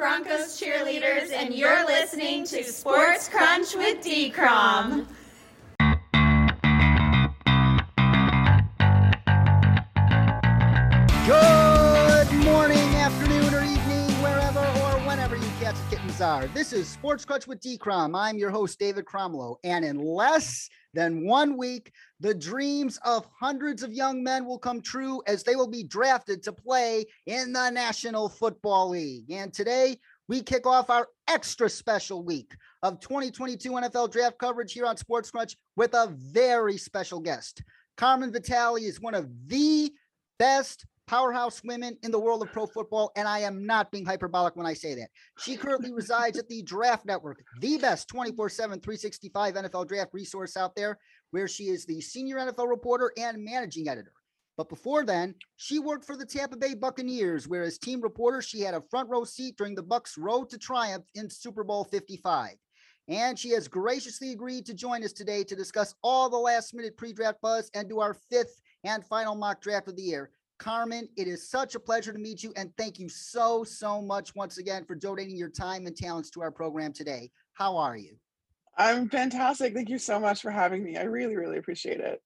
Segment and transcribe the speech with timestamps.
[0.00, 5.06] Broncos cheerleaders, and you're listening to Sports Crunch with D-Crom.
[11.26, 16.46] Good morning, afternoon, or evening, wherever or whenever you cats and kittens are.
[16.46, 18.14] This is Sports Crunch with D-Crom.
[18.14, 19.56] I'm your host, David Cromlow.
[19.64, 19.98] And in
[20.94, 25.56] than one week, the dreams of hundreds of young men will come true as they
[25.56, 29.30] will be drafted to play in the National Football League.
[29.30, 29.98] And today,
[30.28, 35.30] we kick off our extra special week of 2022 NFL draft coverage here on Sports
[35.30, 37.62] Crunch with a very special guest.
[37.96, 39.92] Carmen Vitale is one of the
[40.38, 44.54] best powerhouse women in the world of pro football, and I am not being hyperbolic
[44.54, 45.08] when I say that.
[45.40, 50.56] She currently resides at the Draft Network, the best 24 7, 365 NFL draft resource
[50.56, 51.00] out there,
[51.32, 54.12] where she is the senior NFL reporter and managing editor.
[54.56, 58.60] But before then, she worked for the Tampa Bay Buccaneers, where as team reporter, she
[58.60, 62.50] had a front row seat during the Bucs' road to triumph in Super Bowl 55.
[63.08, 66.96] And she has graciously agreed to join us today to discuss all the last minute
[66.96, 70.30] pre draft buzz and do our fifth and final mock draft of the year.
[70.60, 72.52] Carmen, it is such a pleasure to meet you.
[72.54, 76.42] And thank you so, so much once again for donating your time and talents to
[76.42, 77.30] our program today.
[77.54, 78.16] How are you?
[78.76, 79.74] I'm fantastic.
[79.74, 80.98] Thank you so much for having me.
[80.98, 82.22] I really, really appreciate it.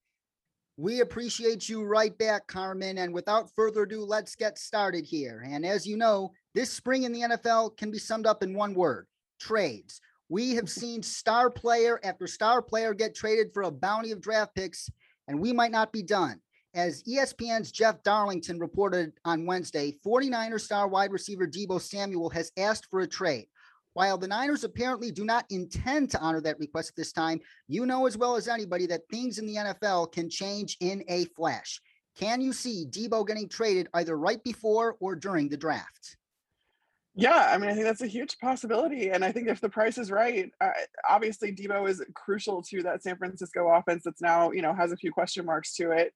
[0.77, 2.99] We appreciate you right back, Carmen.
[2.99, 5.47] And without further ado, let's get started here.
[5.49, 8.75] And as you know, this spring in the NFL can be summed up in one
[8.75, 9.07] word
[9.41, 10.01] trades.
[10.29, 14.57] We have seen star player after star player get traded for a bounty of draft
[14.57, 14.91] picks,
[15.29, 16.41] and we might not be done.
[16.75, 22.89] As ESPN's Jeff Darlington reported on Wednesday, 49er star wide receiver Deebo Samuel has asked
[22.91, 23.47] for a trade.
[23.93, 27.87] While the Niners apparently do not intend to honor that request at this time, you
[27.87, 31.81] know as well as anybody that things in the NFL can change in a flash.
[32.19, 36.17] Can you see Deebo getting traded either right before or during the draft?
[37.15, 39.11] Yeah, I mean, I think that's a huge possibility.
[39.11, 40.71] And I think if the price is right, uh,
[41.09, 44.97] obviously Deebo is crucial to that San Francisco offense that's now, you know, has a
[44.97, 46.13] few question marks to it.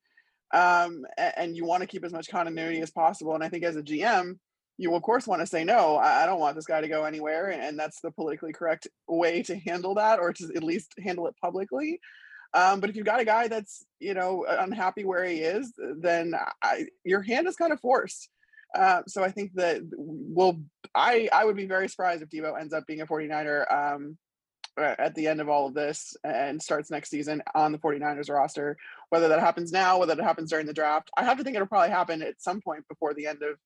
[0.53, 3.34] Um, and, you want to keep as much continuity as possible.
[3.34, 4.38] And I think as a GM,
[4.78, 7.50] you of course want to say, no, I don't want this guy to go anywhere.
[7.50, 11.34] And that's the politically correct way to handle that, or to at least handle it
[11.42, 12.00] publicly.
[12.54, 16.34] Um, but if you've got a guy that's, you know, unhappy where he is, then
[16.62, 18.30] I, your hand is kind of forced.
[18.75, 20.60] Uh, so I think that will
[20.94, 24.19] I I would be very surprised if Deebo ends up being a 49er um,
[24.78, 28.30] uh, at the end of all of this and starts next season on the 49ers
[28.30, 28.76] roster.
[29.11, 31.69] Whether that happens now, whether it happens during the draft, I have to think it'll
[31.69, 33.57] probably happen at some point before the end of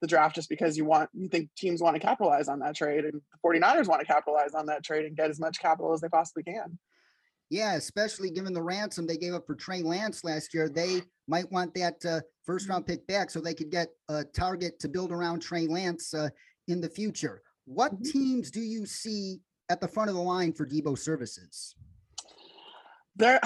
[0.00, 3.04] the draft just because you want you think teams want to capitalize on that trade
[3.04, 6.00] and the 49ers want to capitalize on that trade and get as much capital as
[6.00, 6.78] they possibly can.
[7.48, 11.50] Yeah, especially given the ransom they gave up for Trey Lance last year, they might
[11.52, 15.12] want that uh, first round pick back so they could get a target to build
[15.12, 16.28] around Trey Lance uh,
[16.68, 17.42] in the future.
[17.66, 18.10] What Mhm.
[18.12, 19.40] teams do you see
[19.70, 21.74] at the front of the line for Deebo services?
[23.16, 23.40] There,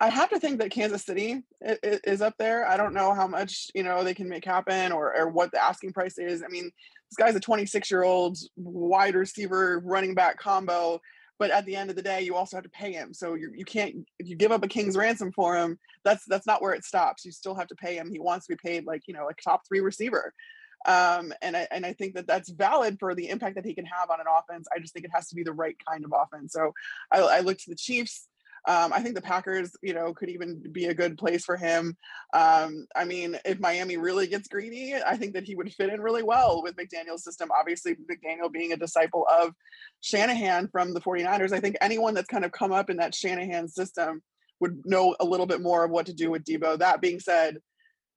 [0.00, 2.66] I have to think that Kansas City is up there.
[2.66, 5.62] I don't know how much you know they can make happen or or what the
[5.62, 6.42] asking price is.
[6.42, 11.00] I mean, this guy's a 26 year old wide receiver running back combo,
[11.38, 13.12] but at the end of the day, you also have to pay him.
[13.14, 15.78] So you you can't if you give up a king's ransom for him.
[16.04, 17.24] That's that's not where it stops.
[17.24, 18.10] You still have to pay him.
[18.10, 20.32] He wants to be paid like you know like top three receiver.
[20.86, 23.86] Um, and I and I think that that's valid for the impact that he can
[23.86, 24.68] have on an offense.
[24.74, 26.52] I just think it has to be the right kind of offense.
[26.52, 26.72] So
[27.10, 28.28] I, I look to the Chiefs.
[28.66, 31.96] Um, I think the Packers, you know, could even be a good place for him.
[32.32, 36.00] Um, I mean, if Miami really gets greedy, I think that he would fit in
[36.00, 37.50] really well with McDaniel's system.
[37.58, 39.52] Obviously, McDaniel being a disciple of
[40.00, 43.68] Shanahan from the 49ers, I think anyone that's kind of come up in that Shanahan
[43.68, 44.22] system
[44.60, 46.78] would know a little bit more of what to do with Deebo.
[46.78, 47.58] That being said,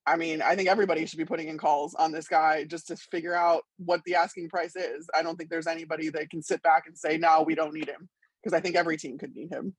[0.05, 2.95] I mean, I think everybody should be putting in calls on this guy just to
[2.95, 5.09] figure out what the asking price is.
[5.13, 7.89] I don't think there's anybody that can sit back and say, no, we don't need
[7.89, 8.07] him.
[8.41, 9.75] Because I think every team could need him.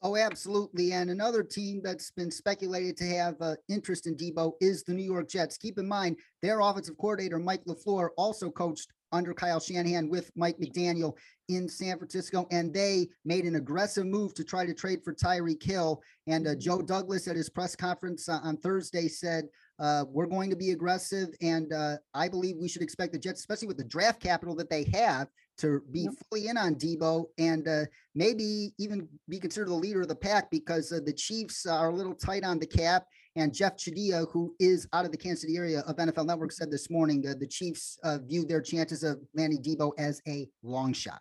[0.00, 0.92] Oh, absolutely.
[0.92, 5.02] And another team that's been speculated to have uh, interest in Deebo is the New
[5.02, 5.58] York Jets.
[5.58, 10.58] Keep in mind, their offensive coordinator, Mike LaFleur, also coached under Kyle Shanahan with Mike
[10.58, 11.14] McDaniel
[11.48, 15.62] in San Francisco, and they made an aggressive move to try to trade for Tyreek
[15.62, 16.00] Hill.
[16.26, 19.46] And uh, Joe Douglas at his press conference uh, on Thursday said,
[19.78, 23.40] uh, We're going to be aggressive, and uh, I believe we should expect the Jets,
[23.40, 25.28] especially with the draft capital that they have,
[25.58, 26.12] to be Yep.
[26.30, 27.84] fully in on Deebo and uh,
[28.14, 31.94] maybe even be considered the leader of the pack because uh, the Chiefs are a
[31.94, 33.06] little tight on the cap.
[33.36, 36.70] And Jeff Chadiha, who is out of the Kansas City area of NFL Network, said
[36.70, 40.92] this morning uh, the Chiefs uh, view their chances of landing Deebo as a long
[40.92, 41.20] shot.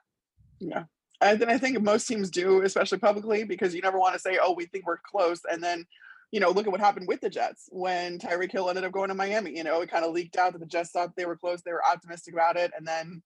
[0.59, 0.83] Yeah.
[1.21, 4.37] And then I think most teams do, especially publicly, because you never want to say,
[4.41, 5.41] oh, we think we're close.
[5.51, 5.85] And then
[6.31, 9.09] you know, look at what happened with the Jets when Tyreek Hill ended up going
[9.09, 9.55] to Miami.
[9.55, 11.71] You know, it kind of leaked out that the Jets thought they were close, they
[11.71, 13.21] were optimistic about it, and then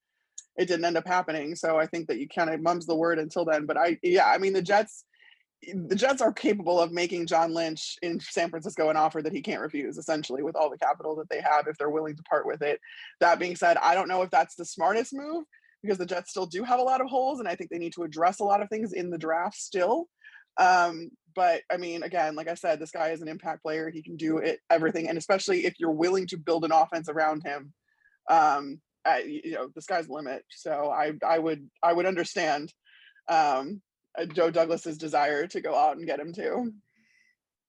[0.58, 1.56] it didn't end up happening.
[1.56, 3.66] So I think that you kind of mums the word until then.
[3.66, 5.06] But I, yeah, I mean, the Jets,
[5.74, 9.42] the Jets are capable of making John Lynch in San Francisco an offer that he
[9.42, 12.46] can't refuse, essentially, with all the capital that they have if they're willing to part
[12.46, 12.80] with it.
[13.20, 15.46] That being said, I don't know if that's the smartest move
[15.82, 17.94] because the Jets still do have a lot of holes, and I think they need
[17.94, 20.08] to address a lot of things in the draft still.
[20.58, 23.90] Um, but I mean, again, like I said, this guy is an impact player.
[23.90, 27.44] He can do it everything, and especially if you're willing to build an offense around
[27.44, 27.74] him,
[28.30, 28.82] um,
[29.26, 30.44] you know, the sky's the limit.
[30.50, 32.74] So I, I would, I would understand
[33.28, 33.82] um,
[34.18, 36.74] uh, Joe Douglas's desire to go out and get him too.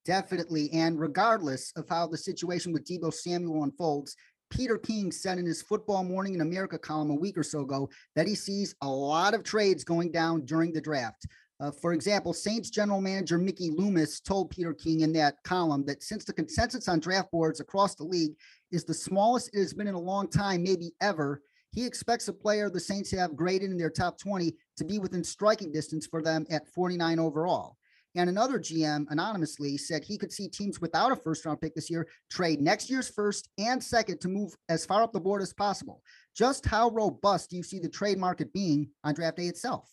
[0.05, 4.17] Definitely, and regardless of how the situation with Deebo Samuel unfolds,
[4.51, 7.89] Peter King said in his Football Morning in America column a week or so ago
[8.17, 11.27] that he sees a lot of trades going down during the draft.
[11.63, 16.03] Uh, for example, Saints general manager Mickey Loomis told Peter King in that column that
[16.03, 18.33] since the consensus on draft boards across the league
[18.73, 22.33] is the smallest it has been in a long time, maybe ever, he expects a
[22.33, 26.21] player the Saints have graded in their top 20 to be within striking distance for
[26.21, 27.77] them at 49 overall.
[28.17, 31.89] And another GM anonymously said he could see teams without a first round pick this
[31.89, 35.53] year trade next year's first and second to move as far up the board as
[35.53, 36.03] possible.
[36.37, 39.89] Just how robust do you see the trade market being on draft day itself?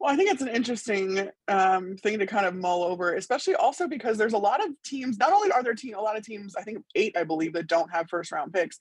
[0.00, 3.88] Well, I think it's an interesting um, thing to kind of mull over, especially also
[3.88, 5.18] because there's a lot of teams.
[5.18, 7.66] Not only are there team, a lot of teams, I think eight, I believe, that
[7.66, 8.78] don't have first round picks,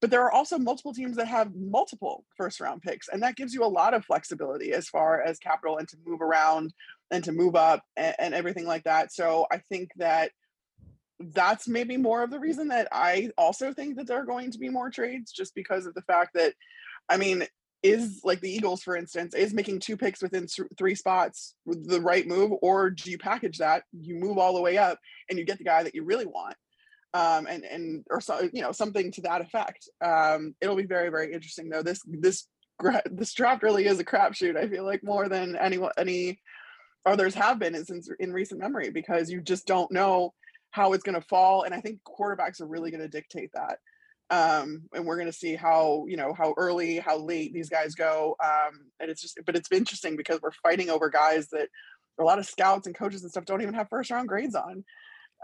[0.00, 3.52] but there are also multiple teams that have multiple first round picks, and that gives
[3.52, 6.72] you a lot of flexibility as far as capital and to move around
[7.10, 9.12] and to move up and, and everything like that.
[9.12, 10.30] So I think that
[11.20, 14.58] that's maybe more of the reason that I also think that there are going to
[14.58, 16.54] be more trades, just because of the fact that,
[17.08, 17.46] I mean,
[17.84, 20.46] is like the Eagles, for instance, is making two picks within
[20.78, 23.84] three spots the right move, or do you package that?
[23.92, 24.98] You move all the way up
[25.28, 26.56] and you get the guy that you really want,
[27.12, 29.86] um, and and or so you know something to that effect.
[30.02, 31.82] Um, it'll be very very interesting though.
[31.82, 32.48] This this
[33.10, 34.56] this draft really is a crapshoot.
[34.56, 36.40] I feel like more than any any
[37.04, 37.84] others have been in,
[38.18, 40.32] in recent memory because you just don't know
[40.70, 43.78] how it's going to fall, and I think quarterbacks are really going to dictate that
[44.30, 47.94] um, and we're going to see how you know how early how late these guys
[47.94, 51.68] go um, and it's just but it's interesting because we're fighting over guys that
[52.18, 54.84] a lot of scouts and coaches and stuff don't even have first round grades on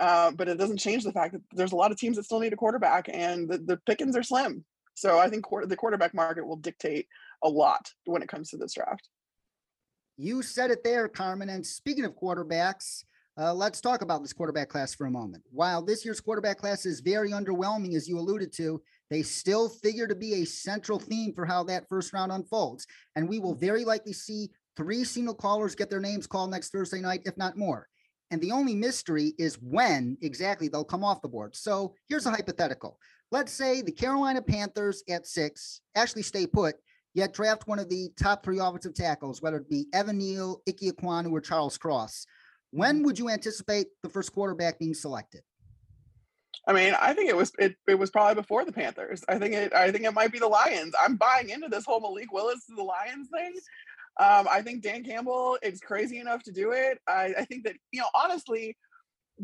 [0.00, 2.40] uh, but it doesn't change the fact that there's a lot of teams that still
[2.40, 4.64] need a quarterback and the, the pickings are slim.
[4.94, 7.06] So i think the quarterback market will dictate
[7.42, 9.08] a lot when it comes to this draft.
[10.16, 13.04] You said it there carmen and speaking of quarterbacks
[13.40, 15.42] uh, let's talk about this quarterback class for a moment.
[15.50, 20.06] While this year's quarterback class is very underwhelming, as you alluded to, they still figure
[20.06, 22.86] to be a central theme for how that first round unfolds.
[23.16, 27.00] And we will very likely see three single callers get their names called next Thursday
[27.00, 27.88] night, if not more.
[28.30, 31.56] And the only mystery is when exactly they'll come off the board.
[31.56, 32.98] So here's a hypothetical.
[33.32, 36.76] Let's say the Carolina Panthers at six actually stay put,
[37.14, 40.80] yet draft one of the top three offensive tackles, whether it be Evan Neal, Ike
[40.82, 42.26] Ekwonu, or Charles Cross.
[42.70, 45.42] When would you anticipate the first quarterback being selected?
[46.66, 49.24] I mean, I think it was it, it was probably before the Panthers.
[49.28, 50.94] I think it I think it might be the Lions.
[51.00, 53.52] I'm buying into this whole Malik Willis to the Lions thing.
[54.20, 56.98] Um, I think Dan Campbell is crazy enough to do it.
[57.08, 58.76] I, I think that you know honestly,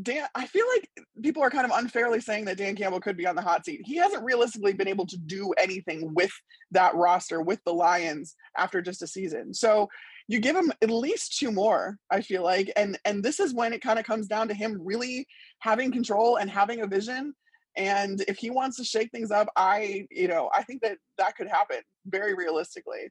[0.00, 0.26] Dan.
[0.34, 0.90] I feel like
[1.22, 3.80] people are kind of unfairly saying that Dan Campbell could be on the hot seat.
[3.84, 6.32] He hasn't realistically been able to do anything with
[6.72, 9.54] that roster with the Lions after just a season.
[9.54, 9.88] So
[10.28, 13.72] you give him at least two more i feel like and and this is when
[13.72, 15.26] it kind of comes down to him really
[15.60, 17.34] having control and having a vision
[17.76, 21.36] and if he wants to shake things up i you know i think that that
[21.36, 23.10] could happen very realistically.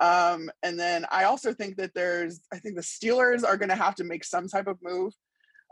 [0.00, 3.74] Um and then i also think that there's i think the steelers are going to
[3.74, 5.12] have to make some type of move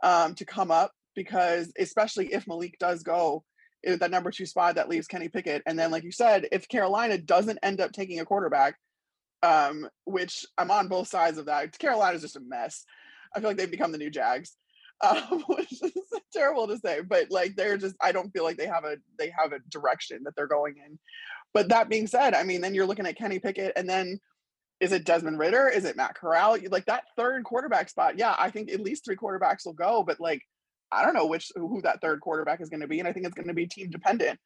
[0.03, 3.43] um to come up because especially if malik does go
[3.83, 7.17] that number two spot that leaves kenny pickett and then like you said if carolina
[7.17, 8.77] doesn't end up taking a quarterback
[9.43, 11.79] um, which I'm on both sides of that.
[11.79, 12.85] Carolina's just a mess.
[13.35, 14.57] I feel like they've become the new Jags,
[15.07, 15.93] um, which is
[16.33, 19.33] terrible to say, but like they're just I don't feel like they have a they
[19.37, 20.99] have a direction that they're going in.
[21.53, 24.21] But that being said, I mean, then you're looking at Kenny Pickett, and then
[24.79, 25.69] is it Desmond Ridder?
[25.69, 26.57] Is it Matt Corral?
[26.71, 28.19] Like that third quarterback spot?
[28.19, 30.43] Yeah, I think at least three quarterbacks will go, but like
[30.93, 33.27] I don't know which who that third quarterback is going to be, and I think
[33.27, 34.39] it's going to be team dependent.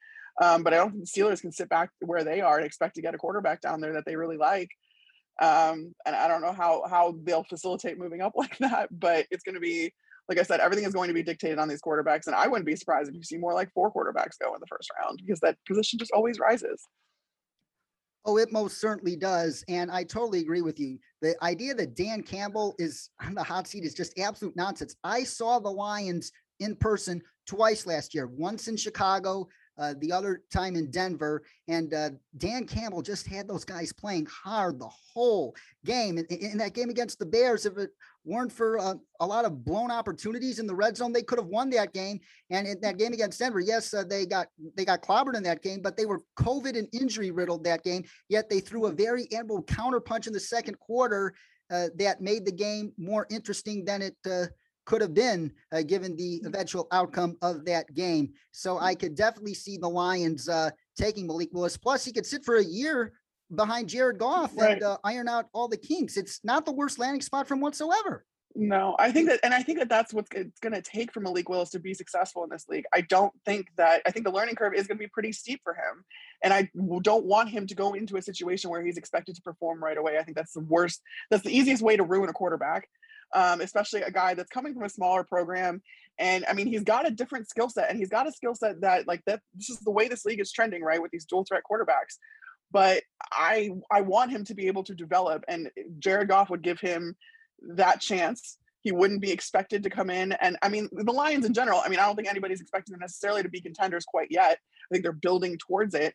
[0.43, 2.97] Um, but I don't think the Steelers can sit back where they are and expect
[2.97, 4.69] to get a quarterback down there that they really like.
[5.41, 9.45] Um, and I don't know how how they'll facilitate moving up like that, but it's
[9.45, 9.93] going to be
[10.29, 12.67] like I said, everything is going to be dictated on these quarterbacks, and I wouldn't
[12.67, 15.41] be surprised if you see more like four quarterbacks go in the first round because
[15.41, 16.87] that position just always rises.
[18.27, 19.63] Oh, it most certainly does.
[19.69, 20.99] And I totally agree with you.
[21.21, 24.97] The idea that Dan Campbell is on the hot seat is just absolute nonsense.
[25.05, 29.47] I saw the Lions in person twice last year, once in Chicago,
[29.79, 31.43] uh, the other time in Denver.
[31.69, 35.55] And uh, Dan Campbell just had those guys playing hard the whole
[35.85, 36.19] game.
[36.19, 37.91] In, in that game against the Bears, if it
[38.25, 41.49] weren't for uh, a lot of blown opportunities in the red zone, they could have
[41.49, 42.21] won that game.
[42.51, 45.63] And in that game against Denver, yes, uh, they got they got clobbered in that
[45.63, 48.05] game, but they were COVID and injury riddled that game.
[48.29, 51.35] Yet they threw a very admirable counterpunch in the second quarter
[51.71, 54.47] uh, that made the game more interesting than it uh,
[54.85, 56.47] could have been uh, given the mm.
[56.47, 58.33] eventual outcome of that game.
[58.53, 61.77] So I could definitely see the Lions uh, taking Malik Willis.
[61.77, 63.13] Plus, he could sit for a year
[63.55, 64.73] behind Jared Goff right.
[64.73, 66.17] and uh, iron out all the kinks.
[66.17, 68.25] It's not the worst landing spot from whatsoever.
[68.57, 71.19] No, I think that, and I think that that's what it's going to take for
[71.19, 72.85] Malik Willis to be successful in this league.
[72.95, 75.61] I don't think that, I think the learning curve is going to be pretty steep
[75.65, 76.05] for him.
[76.45, 76.71] And I
[77.03, 80.19] don't want him to go into a situation where he's expected to perform right away.
[80.19, 82.87] I think that's the worst, that's the easiest way to ruin a quarterback
[83.35, 85.83] um, especially a guy that's coming from a smaller program.
[86.19, 88.81] And I mean, he's got a different skill set, and he's got a skill set
[88.83, 91.03] that, like, that this is the way this league is trending, right?
[91.03, 92.19] With these dual threat quarterbacks.
[92.71, 93.03] But
[93.33, 97.17] I I want him to be able to develop, and Jared Goff would give him
[97.77, 98.59] that chance.
[98.83, 101.81] He wouldn't be expected to come in, and I mean, the Lions in general.
[101.85, 104.59] I mean, I don't think anybody's expecting them necessarily to be contenders quite yet.
[104.59, 106.15] I think they're building towards it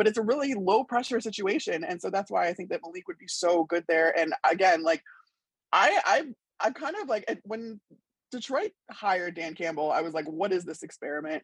[0.00, 3.06] but it's a really low pressure situation and so that's why i think that malik
[3.06, 5.02] would be so good there and again like
[5.74, 6.22] i i
[6.60, 7.80] I'm kind of like when
[8.30, 11.42] Detroit hired Dan Campbell, I was like, what is this experiment?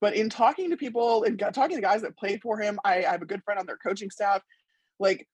[0.00, 3.10] But in talking to people and talking to guys that played for him, I, I
[3.10, 4.42] have a good friend on their coaching staff.
[5.00, 5.26] Like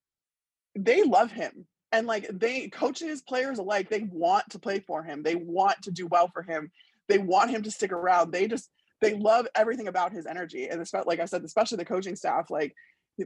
[0.75, 1.67] they love him.
[1.93, 5.23] And like they coaches, players alike, they want to play for him.
[5.23, 6.71] They want to do well for him.
[7.09, 8.33] They want him to stick around.
[8.33, 10.69] They just they love everything about his energy.
[10.69, 12.75] And especially like I said, especially the coaching staff, like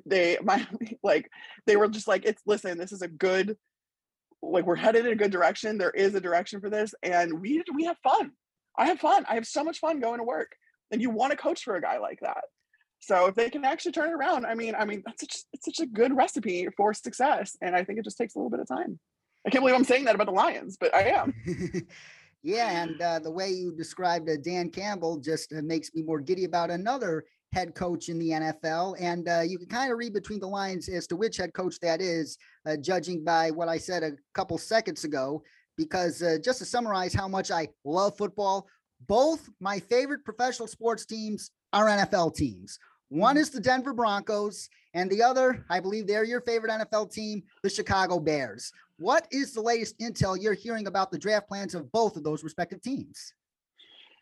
[0.04, 0.66] they my
[1.02, 1.30] like
[1.66, 3.56] they were just like, it's listen, this is a good
[4.42, 5.78] like we're headed in a good direction.
[5.78, 8.32] There is a direction for this, and we we have fun.
[8.78, 9.24] I have fun.
[9.28, 10.52] I have so much fun going to work,
[10.90, 12.44] and you want to coach for a guy like that.
[13.00, 15.64] So if they can actually turn it around, I mean, I mean, that's such, it's
[15.64, 18.60] such a good recipe for success, and I think it just takes a little bit
[18.60, 18.98] of time.
[19.46, 21.32] I can't believe I'm saying that about the Lions, but I am.
[22.42, 26.20] yeah, and uh, the way you described uh, Dan Campbell just uh, makes me more
[26.20, 28.96] giddy about another head coach in the NFL.
[29.00, 31.78] And uh, you can kind of read between the lines as to which head coach
[31.80, 35.42] that is, uh, judging by what I said a couple seconds ago.
[35.76, 38.66] Because uh, just to summarize how much I love football,
[39.06, 42.78] both my favorite professional sports teams are NFL teams.
[43.08, 43.42] One mm-hmm.
[43.42, 47.70] is the Denver Broncos, and the other, I believe they're your favorite NFL team, the
[47.70, 48.72] Chicago Bears.
[48.98, 52.42] What is the latest intel you're hearing about the draft plans of both of those
[52.42, 53.32] respective teams?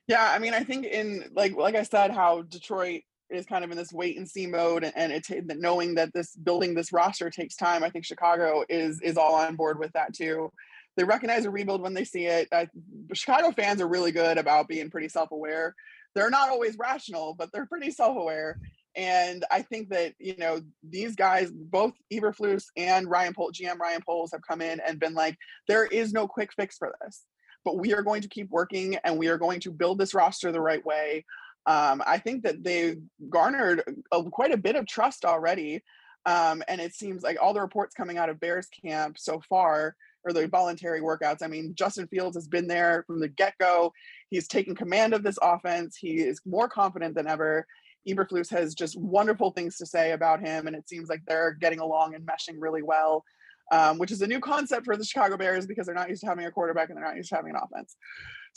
[0.06, 3.70] Yeah, I mean, I think in like like I said, how Detroit is kind of
[3.70, 7.30] in this wait and see mode and, and it's knowing that this building this roster
[7.30, 10.50] takes time i think chicago is is all on board with that too.
[10.96, 12.48] They recognize a rebuild when they see it.
[12.52, 12.68] I,
[13.12, 15.74] chicago fans are really good about being pretty self-aware.
[16.14, 18.58] They're not always rational but they're pretty self-aware.
[18.94, 24.00] And i think that you know these guys both eberflus and ryan Poles, gm ryan
[24.06, 25.36] Poles have come in and been like
[25.68, 27.24] there is no quick fix for this
[27.66, 30.50] but we are going to keep working and we are going to build this roster
[30.50, 31.24] the right way
[31.66, 33.82] um, I think that they've garnered
[34.12, 35.82] a, quite a bit of trust already.
[36.24, 39.94] Um, and it seems like all the reports coming out of Bears camp so far,
[40.24, 41.42] or the voluntary workouts.
[41.42, 43.92] I mean, Justin Fields has been there from the get go.
[44.28, 45.96] He's taken command of this offense.
[45.96, 47.64] He is more confident than ever.
[48.08, 51.78] Eberflus has just wonderful things to say about him, and it seems like they're getting
[51.78, 53.24] along and meshing really well,
[53.72, 56.28] um, which is a new concept for the Chicago Bears because they're not used to
[56.28, 57.96] having a quarterback and they're not used to having an offense.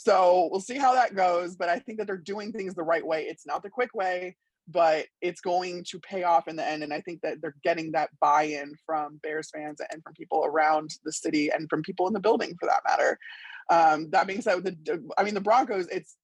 [0.02, 1.56] So we'll see how that goes.
[1.56, 3.24] But I think that they're doing things the right way.
[3.24, 4.34] It's not the quick way,
[4.66, 6.82] but it's going to pay off in the end.
[6.82, 10.42] And I think that they're getting that buy in from Bears fans and from people
[10.42, 13.18] around the city and from people in the building for that matter.
[13.68, 16.16] Um, that being said, the, I mean, the Broncos, it's,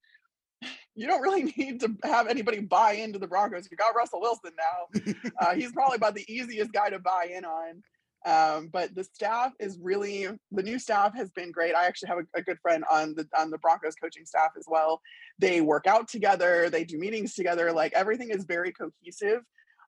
[0.95, 3.69] you don't really need to have anybody buy into the Broncos.
[3.71, 5.13] You got Russell Wilson now.
[5.39, 7.83] Uh, he's probably about the easiest guy to buy in on.
[8.25, 11.75] Um, but the staff is really the new staff has been great.
[11.75, 14.65] I actually have a, a, good friend on the on the Broncos coaching staff as
[14.67, 15.01] well.
[15.39, 17.73] They work out together, they do meetings together.
[17.73, 19.43] Like everything is very cohesive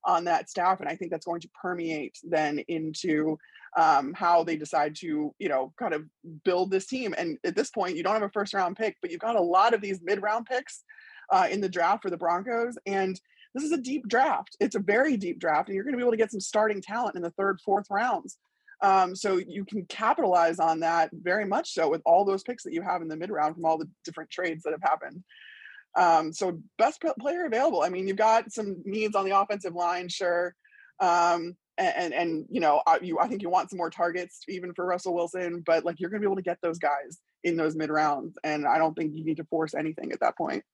[0.05, 3.39] on that staff, and I think that's going to permeate then into
[3.77, 6.05] um, how they decide to you know kind of
[6.45, 7.15] build this team.
[7.19, 9.43] And at this point, you don't have a first round pick, but you've got a
[9.43, 10.85] lot of these mid round picks
[11.31, 13.21] uh, in the draft for the Broncos and
[13.59, 14.57] this is a deep draft.
[14.61, 16.81] It's a very deep draft, and you're going to be able to get some starting
[16.81, 18.39] talent in the third, fourth rounds.
[18.81, 22.73] Um, so you can capitalize on that very much so with all those picks that
[22.73, 25.25] you have in the mid round from all the different trades that have happened.
[25.97, 27.83] Um, so best player available.
[27.83, 30.55] I mean, you've got some needs on the offensive line, sure.
[31.01, 34.41] Um, and, and and, you know I, you I think you want some more targets
[34.49, 37.57] even for Russell Wilson, but like you're gonna be able to get those guys in
[37.57, 40.65] those mid rounds, and I don't think you need to force anything at that point.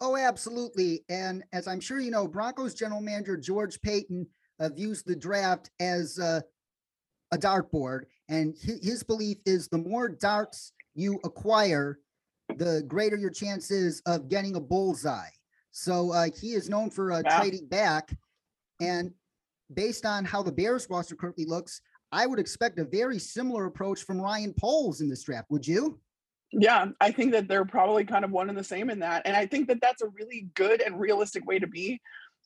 [0.00, 1.04] Oh, absolutely.
[1.08, 4.26] And as I'm sure you know, Broncos general manager George Paton
[4.60, 6.40] uh, views the draft as uh,
[7.32, 11.98] a dartboard, and his, his belief is the more darts you acquire,
[12.56, 15.30] the greater your chances of getting a bullseye.
[15.72, 18.14] So uh, he is known for uh, trading back,
[18.80, 19.12] and
[19.74, 21.80] based on how the Bears roster currently looks,
[22.12, 25.50] I would expect a very similar approach from Ryan Poles in this draft.
[25.50, 25.98] Would you?
[26.58, 29.22] Yeah, I think that they're probably kind of one and the same in that.
[29.26, 32.00] And I think that that's a really good and realistic way to be.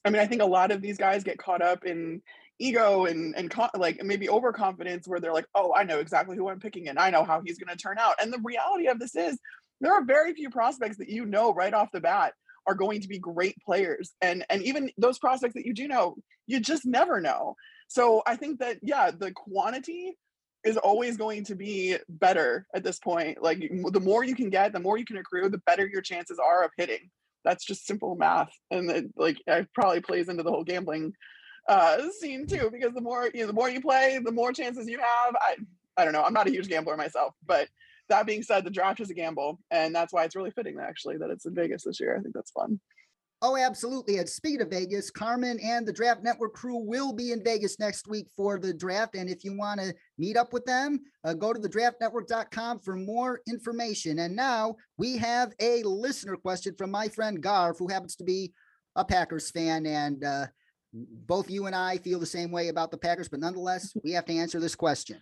[0.05, 2.21] I mean, I think a lot of these guys get caught up in
[2.59, 6.49] ego and and co- like maybe overconfidence where they're like, "Oh, I know exactly who
[6.49, 8.99] I'm picking and I know how he's going to turn out." And the reality of
[8.99, 9.38] this is
[9.81, 12.35] there are very few prospects that you know right off the bat
[12.67, 14.12] are going to be great players.
[14.21, 16.17] And and even those prospects that you do know,
[16.49, 17.55] you just never know.
[17.88, 20.17] So I think that yeah, the quantity
[20.64, 23.43] is always going to be better at this point.
[23.43, 26.38] Like the more you can get, the more you can accrue, the better your chances
[26.38, 27.11] are of hitting.
[27.45, 31.14] That's just simple math, and it, like it probably plays into the whole gambling
[31.69, 32.69] uh, scene too.
[32.71, 35.35] Because the more you know, the more you play, the more chances you have.
[35.40, 35.57] I
[35.97, 36.23] I don't know.
[36.23, 37.69] I'm not a huge gambler myself, but
[38.11, 41.17] that being said, the draft is a gamble, and that's why it's really fitting actually
[41.19, 42.14] that it's in Vegas this year.
[42.17, 42.79] I think that's fun.
[43.42, 44.18] Oh, absolutely.
[44.18, 48.06] And speaking of Vegas, Carmen and the Draft Network crew will be in Vegas next
[48.06, 49.14] week for the draft.
[49.14, 53.40] And if you want to meet up with them, uh, go to thedraftnetwork.com for more
[53.49, 54.18] information.
[54.18, 58.52] And now we have a listener question from my friend Garv, who happens to be
[58.94, 59.87] a Packers fan.
[59.87, 60.47] And uh,
[60.92, 64.26] both you and I feel the same way about the Packers, but nonetheless, we have
[64.26, 65.18] to answer this question.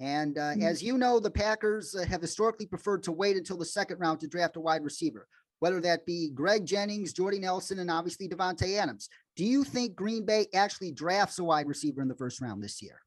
[0.00, 0.64] And uh, Mhm.
[0.64, 4.18] as you know, the Packers uh, have historically preferred to wait until the second round
[4.20, 5.28] to draft a wide receiver
[5.60, 9.08] whether that be Greg Jennings, Jordy Nelson, and obviously Davante Adams.
[9.36, 12.82] Do you think Green Bay actually drafts a wide receiver in the first round this
[12.82, 13.00] year?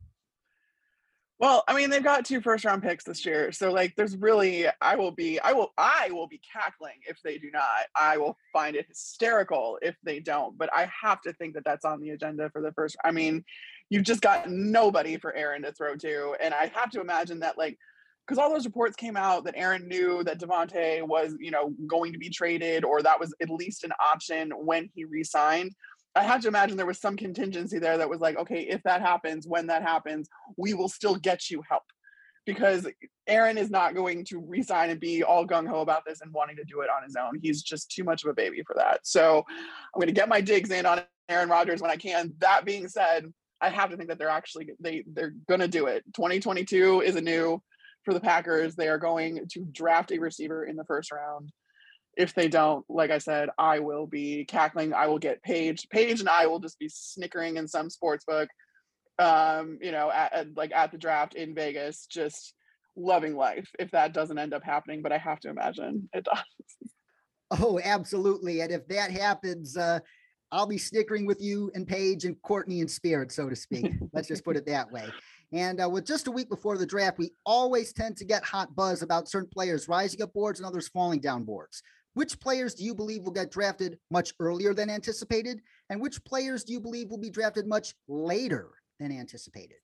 [1.40, 3.52] Well, I mean, they've got two first round picks this year.
[3.52, 7.38] So like there's really I will be I will I will be cackling if they
[7.38, 7.64] do not.
[7.96, 11.84] I will find it hysterical if they don't, but I have to think that that's
[11.84, 13.44] on the agenda for the first I mean,
[13.90, 17.58] you've just got nobody for Aaron to throw to and I have to imagine that
[17.58, 17.78] like
[18.26, 22.14] because all those reports came out that Aaron knew that Davante was, you know, going
[22.14, 25.74] to be traded or that was at least an option when he re-signed.
[26.16, 29.02] I had to imagine there was some contingency there that was like, okay, if that
[29.02, 31.84] happens, when that happens, we will still get you help.
[32.46, 32.88] Because
[33.28, 36.58] Aaron is not going to resign and be all gung ho about this and wanting
[36.58, 37.40] to do it on his own.
[37.42, 39.00] He's just too much of a baby for that.
[39.04, 42.34] So I'm going to get my digs in on Aaron Rodgers when I can.
[42.40, 43.32] That being said,
[43.62, 46.04] I have to think that they're actually they they're going to do it.
[46.14, 47.62] 2022 is a new
[48.04, 48.76] for the Packers.
[48.76, 51.52] They are going to draft a receiver in the first round.
[52.16, 54.94] If they don't, like I said, I will be cackling.
[54.94, 55.88] I will get Paige.
[55.90, 58.50] Paige and I will just be snickering in some sports book,
[59.18, 62.54] um, you know, at, at like at the draft in Vegas, just
[62.96, 63.68] loving life.
[63.80, 66.44] If that doesn't end up happening, but I have to imagine it does.
[67.60, 68.62] Oh, absolutely.
[68.62, 70.00] And if that happens, uh,
[70.52, 73.92] I'll be snickering with you and Paige and Courtney in spirit, so to speak.
[74.14, 75.06] Let's just put it that way.
[75.54, 78.76] And uh, with just a week before the draft, we always tend to get hot
[78.76, 81.84] buzz about certain players rising up boards and others falling down boards.
[82.16, 85.62] Which players do you believe will get drafted much earlier than anticipated?
[85.90, 89.78] And which players do you believe will be drafted much later than anticipated?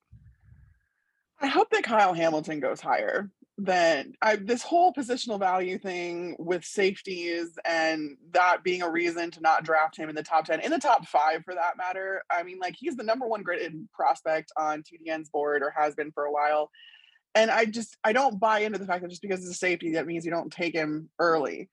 [1.40, 3.30] I hope that Kyle Hamilton goes higher
[3.62, 9.40] than I, this whole positional value thing with safeties and that being a reason to
[9.40, 12.22] not draft him in the top 10, in the top five for that matter.
[12.30, 16.10] I mean, like he's the number one graded prospect on TDN's board or has been
[16.10, 16.70] for a while.
[17.34, 19.92] And I just, I don't buy into the fact that just because it's a safety,
[19.92, 21.68] that means you don't take him early.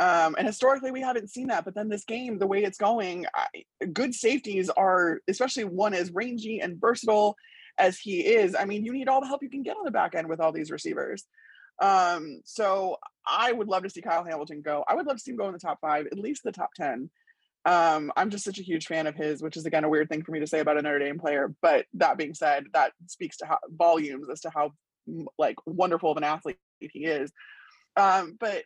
[0.00, 1.64] Um, and historically, we haven't seen that.
[1.64, 3.46] But then this game, the way it's going, I,
[3.92, 7.36] good safeties are, especially one as rangy and versatile
[7.78, 9.90] as he is, I mean, you need all the help you can get on the
[9.90, 11.24] back end with all these receivers.
[11.80, 14.84] Um, so I would love to see Kyle Hamilton go.
[14.88, 16.70] I would love to see him go in the top five, at least the top
[16.74, 17.10] 10.
[17.64, 20.22] Um, I'm just such a huge fan of his, which is again a weird thing
[20.22, 21.54] for me to say about a Notre Dame player.
[21.60, 24.72] But that being said, that speaks to how volumes as to how
[25.38, 27.30] like wonderful of an athlete he is.
[27.96, 28.62] Um, but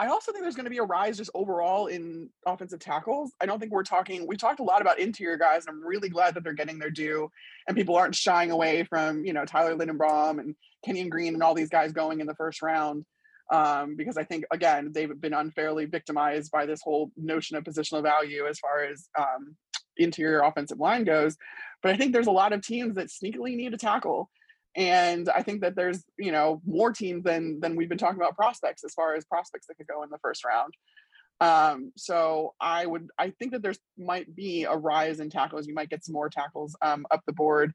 [0.00, 3.34] I also think there's going to be a rise just overall in offensive tackles.
[3.38, 6.08] I don't think we're talking, we talked a lot about interior guys, and I'm really
[6.08, 7.30] glad that they're getting their due
[7.68, 11.52] and people aren't shying away from, you know, Tyler Lindenbaum and Kenyon Green and all
[11.52, 13.04] these guys going in the first round.
[13.52, 18.02] Um, because I think, again, they've been unfairly victimized by this whole notion of positional
[18.02, 19.54] value as far as um,
[19.98, 21.36] interior offensive line goes.
[21.82, 24.30] But I think there's a lot of teams that sneakily need a tackle
[24.76, 28.36] and I think that there's you know more teams than than we've been talking about
[28.36, 30.74] prospects as far as prospects that could go in the first round.
[31.40, 35.66] Um, so I would, I think that there's might be a rise in tackles.
[35.66, 37.72] You might get some more tackles um, up the board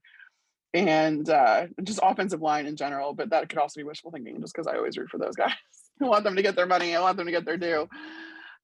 [0.74, 3.14] and uh, just offensive line in general.
[3.14, 5.54] But that could also be wishful thinking just because I always root for those guys.
[6.02, 6.96] I want them to get their money.
[6.96, 7.90] I want them to get their due.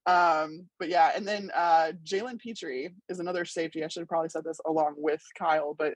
[0.06, 3.84] Um, but yeah, and then uh, Jalen Pitre is another safety.
[3.84, 5.94] I should have probably said this along with Kyle, but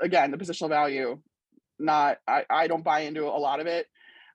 [0.00, 1.20] again, the positional value,
[1.78, 3.86] not I, I don't buy into a lot of it.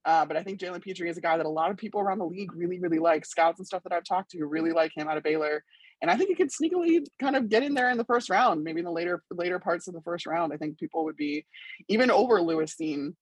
[0.06, 2.20] Uh, but I think Jalen Pitre is a guy that a lot of people around
[2.20, 3.26] the league really, really like.
[3.26, 5.64] Scouts and stuff that I've talked to really like him out of Baylor,
[6.02, 8.64] and I think he could sneakily kind of get in there in the first round,
[8.64, 10.54] maybe in the later later parts of the first round.
[10.54, 11.46] I think people would be
[11.90, 13.14] even over Lewis Cine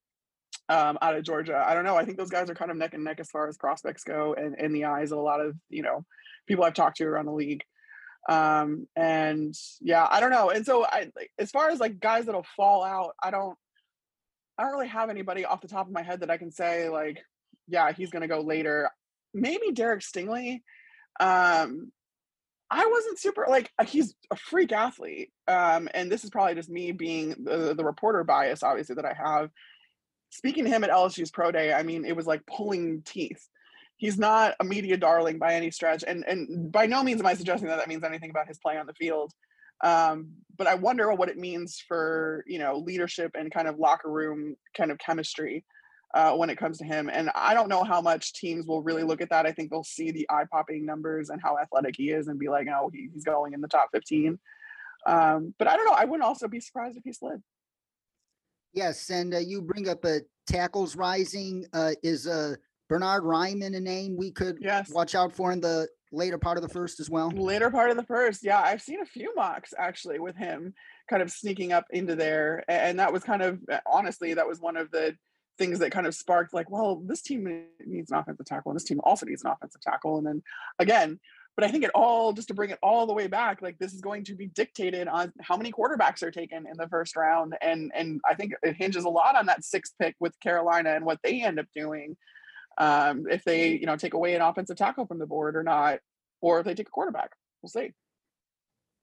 [0.70, 1.64] um, out of Georgia.
[1.66, 1.98] I don't know.
[1.98, 4.36] I think those guys are kind of neck and neck as far as prospects go,
[4.36, 6.06] and in the eyes of a lot of you know
[6.48, 7.64] people I've talked to around the league.
[8.30, 10.50] Um, and yeah, I don't know.
[10.50, 13.58] And so I, as far as like guys that'll fall out, I don't
[14.58, 16.90] I don't really have anybody off the top of my head that I can say
[16.90, 17.24] like,
[17.68, 18.90] yeah, he's going to go later.
[19.34, 20.62] Maybe Derek Stingley.
[21.20, 21.92] Um,
[22.70, 25.32] I wasn't super like uh, he's a freak athlete.
[25.48, 29.14] Um, and this is probably just me being the, the reporter bias, obviously, that I
[29.14, 29.50] have.
[30.30, 33.48] Speaking to him at LSU's pro day, I mean, it was like pulling teeth.
[33.96, 37.34] He's not a media darling by any stretch, and and by no means am I
[37.36, 39.32] suggesting that that means anything about his play on the field.
[39.84, 44.12] Um, but I wonder what it means for you know leadership and kind of locker
[44.12, 45.66] room kind of chemistry
[46.14, 47.10] uh, when it comes to him.
[47.12, 49.46] And I don't know how much teams will really look at that.
[49.46, 52.50] I think they'll see the eye popping numbers and how athletic he is and be
[52.50, 54.40] like, oh, he, he's going in the top 15.
[55.06, 55.94] Um, but I don't know.
[55.94, 57.42] I wouldn't also be surprised if he slid.
[58.74, 61.66] Yes, and uh, you bring up a tackles rising.
[61.74, 62.56] Uh, is uh,
[62.90, 64.90] Bernhard Raimann a name we could yes.
[64.90, 67.30] watch out for in the later part of the first as well?
[67.30, 68.62] Later part of the first, yeah.
[68.62, 70.74] I've seen a few mocks actually with him
[71.10, 72.64] kind of sneaking up into there.
[72.68, 75.16] And that was kind of uh, honestly, that was one of the
[75.58, 78.84] things that kind of sparked like, well, this team needs an offensive tackle and this
[78.84, 80.18] team also needs an offensive tackle.
[80.18, 80.44] And then
[80.80, 81.20] again,
[81.56, 83.92] but I think it all just to bring it all the way back, like this
[83.92, 87.56] is going to be dictated on how many quarterbacks are taken in the first round.
[87.62, 91.04] And and I think it hinges a lot on that sixth pick with Carolina and
[91.04, 92.16] what they end up doing
[92.78, 96.00] um, if they you know take away an offensive tackle from the board or not,
[96.42, 97.32] or if they take a quarterback.
[97.62, 97.94] We'll see.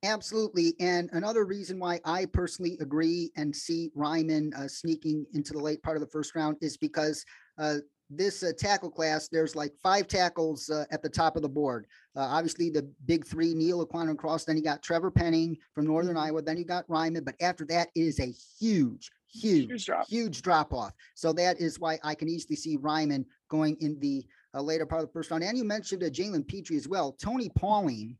[0.05, 0.75] Absolutely.
[0.81, 5.83] And another reason why I personally agree and see Raimann uh, sneaking into the late
[5.83, 7.25] part of the first round is because
[7.59, 7.77] uh,
[8.11, 11.87] this uh, tackle class, there's like five tackles uh, at the top of the board.
[12.15, 14.45] Uh, obviously, the big three, Neal Ekwonu Cross.
[14.45, 16.27] Then you got Trevor Penning from Northern mm-hmm.
[16.27, 16.43] Iowa.
[16.43, 17.25] Then you got Raimann.
[17.25, 20.07] But after that, it is a huge, huge, huge drop.
[20.07, 20.93] huge drop off.
[21.15, 25.03] So that is why I can easily see Raimann going in the uh, later part
[25.03, 25.45] of the first round.
[25.45, 27.12] And you mentioned uh, Jalen Pitre as well.
[27.12, 28.17] Tony Pauline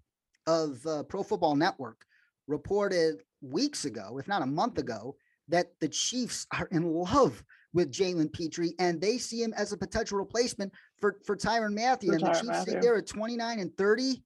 [0.47, 2.05] of uh, Pro Football Network
[2.47, 5.17] reported weeks ago, if not a month ago,
[5.49, 7.43] that the Chiefs are in love
[7.73, 12.11] with Jalen Pitre and they see him as a potential replacement for, for Tyrann Mathieu.
[12.11, 12.81] For and the Chiefs Mathieu.
[12.81, 14.23] there at 29 and 30.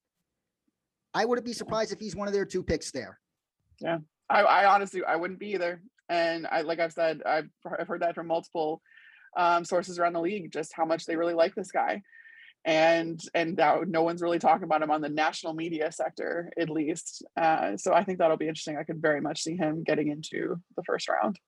[1.15, 3.19] I wouldn't be surprised if he's one of their two picks there.
[3.81, 3.99] Yeah.
[4.29, 5.81] I, I honestly I wouldn't be either.
[6.11, 8.83] And I like I've said, I've, I've heard that from multiple
[9.37, 12.03] um, sources around the league, just how much they really like this guy.
[12.65, 16.69] And and that no one's really talking about him on the national media sector, at
[16.69, 17.25] least.
[17.41, 18.77] Uh, so I think that'll be interesting.
[18.77, 21.39] I could very much see him getting into the first round.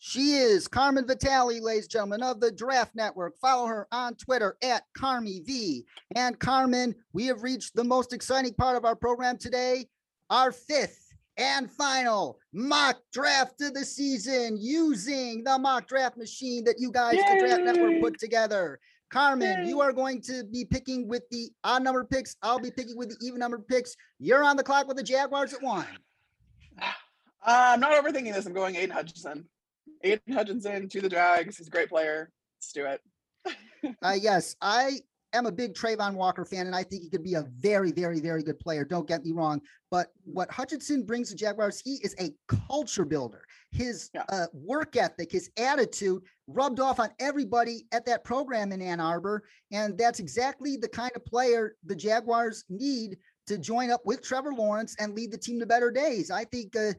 [0.00, 3.36] She is Carmen Vitale, ladies and gentlemen, of the Draft Network.
[3.40, 5.84] Follow her on Twitter at Carmi V.
[6.14, 9.86] And Carmen, we have reached the most exciting part of our program today,
[10.30, 11.07] our fifth
[11.38, 17.14] and final mock draft of the season using the mock draft machine that you guys,
[17.14, 17.40] Yay!
[17.40, 18.78] the Draft Network, put together.
[19.10, 19.68] Carmen, Yay!
[19.68, 22.36] you are going to be picking with the odd number picks.
[22.42, 23.96] I'll be picking with the even number picks.
[24.18, 25.86] You're on the clock with the Jaguars at one.
[27.40, 28.46] Uh, I'm not overthinking this.
[28.46, 29.44] I'm going Aidan Hutchinson.
[30.02, 31.56] Aidan Hutchinson to the Jags.
[31.56, 32.30] He's a great player.
[32.56, 33.96] Let's do it.
[34.02, 34.98] uh, yes, I
[35.38, 38.20] am a big Travon Walker fan, and I think he could be a very, very,
[38.20, 38.84] very good player.
[38.84, 39.60] Don't get me wrong.
[39.90, 42.34] But what Hutchinson brings to Jaguars, he is a
[42.68, 43.42] culture builder.
[43.70, 44.24] His yeah.
[44.28, 49.44] uh, work ethic, his attitude rubbed off on everybody at that program in Ann Arbor.
[49.72, 54.52] And that's exactly the kind of player the Jaguars need to join up with Trevor
[54.52, 56.30] Lawrence and lead the team to better days.
[56.30, 56.92] I think uh,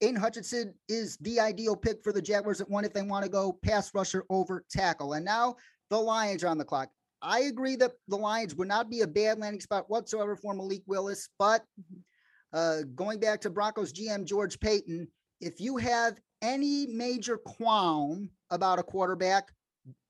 [0.00, 3.30] Aidan Hutchinson is the ideal pick for the Jaguars at one if they want to
[3.30, 5.14] go pass rusher over tackle.
[5.14, 5.56] And now
[5.90, 6.90] the Lions are on the clock.
[7.24, 10.82] I agree that the Lions would not be a bad landing spot whatsoever for Malik
[10.86, 12.00] Willis, but mm-hmm.
[12.52, 15.08] uh, going back to Broncos GM George Paton,
[15.40, 19.48] if you have any major qualm about a quarterback,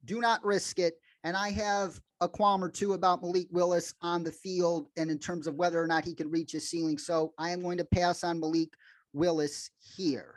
[0.05, 0.95] do not risk it.
[1.23, 5.19] And I have a qualm or two about Malik Willis on the field and in
[5.19, 6.99] terms of whether or not he can reach his ceiling.
[6.99, 8.71] So I am going to pass on Malik
[9.13, 10.35] Willis here.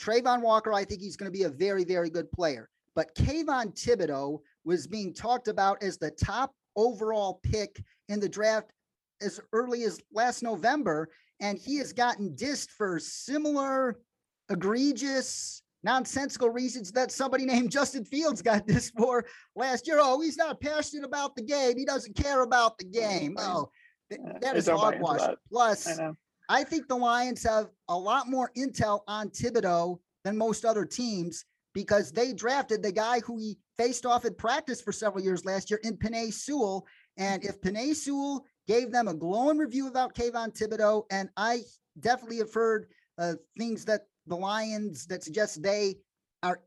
[0.00, 2.68] Travon Walker, I think he's going to be a very, very good player.
[2.94, 8.70] But Kayvon Thibodeaux was being talked about as the top overall pick in the draft
[9.22, 11.08] as early as last November.
[11.40, 14.00] And he has gotten dissed for similar
[14.50, 19.24] egregious, nonsensical reasons that somebody named Justin Fields got this for
[19.54, 19.98] last year.
[20.00, 21.78] Oh, he's not passionate about the game.
[21.78, 23.36] He doesn't care about the game.
[23.38, 23.70] Oh,
[24.10, 25.36] th- Yeah, that is don't buy into hogwash.
[25.50, 26.10] Plus, I.
[26.48, 31.44] I think the Lions have a lot more intel on Thibodeaux than most other teams
[31.74, 35.70] because they drafted the guy who he faced off in practice for several years last
[35.70, 36.86] year in Penei Sewell.
[37.18, 41.60] And if Penei Sewell gave them a glowing review about Kayvon Thibodeaux, and I
[42.00, 42.86] definitely have heard
[43.18, 45.96] uh, things that the Lions that suggest they
[46.42, 46.60] are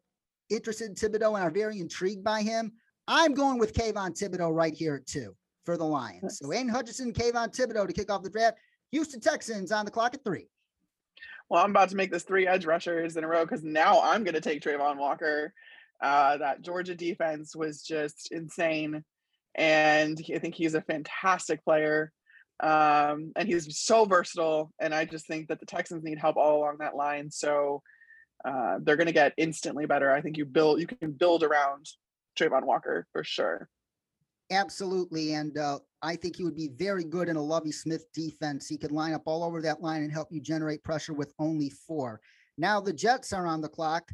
[0.50, 2.72] interested in Thibodeaux and are very intrigued by him.
[3.08, 6.40] I'm going with Kayvon Thibodeaux right here too for the Lions.
[6.40, 8.58] So Aiden Hutchinson, Kayvon Thibodeaux to kick off the draft.
[8.92, 10.48] Houston Texans on the clock at three.
[11.50, 14.24] Well, I'm about to make this three edge rushers in a row because now I'm
[14.24, 15.54] going to take Travon Walker.
[16.02, 19.04] Uh, that Georgia defense was just insane.
[19.56, 22.12] And I think he's a fantastic player.
[22.62, 24.72] Um, and he's so versatile.
[24.80, 27.32] And I just think that the Texans need help all along that line.
[27.32, 27.82] So
[28.46, 30.12] uh, they're going to get instantly better.
[30.12, 31.88] I think you build, you can build around
[32.38, 33.68] Travon Walker for sure.
[34.52, 35.34] Absolutely.
[35.34, 38.68] And uh, I think he would be very good in a Lovie Smith defense.
[38.68, 41.70] He could line up all over that line and help you generate pressure with only
[41.70, 42.20] four.
[42.58, 44.10] Now the Jets are on the clock.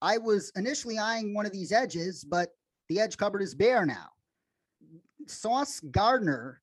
[0.00, 2.50] I was initially eyeing one of these edges, but
[2.88, 4.08] the edge cupboard is bare now.
[5.26, 6.60] Sauce Gardner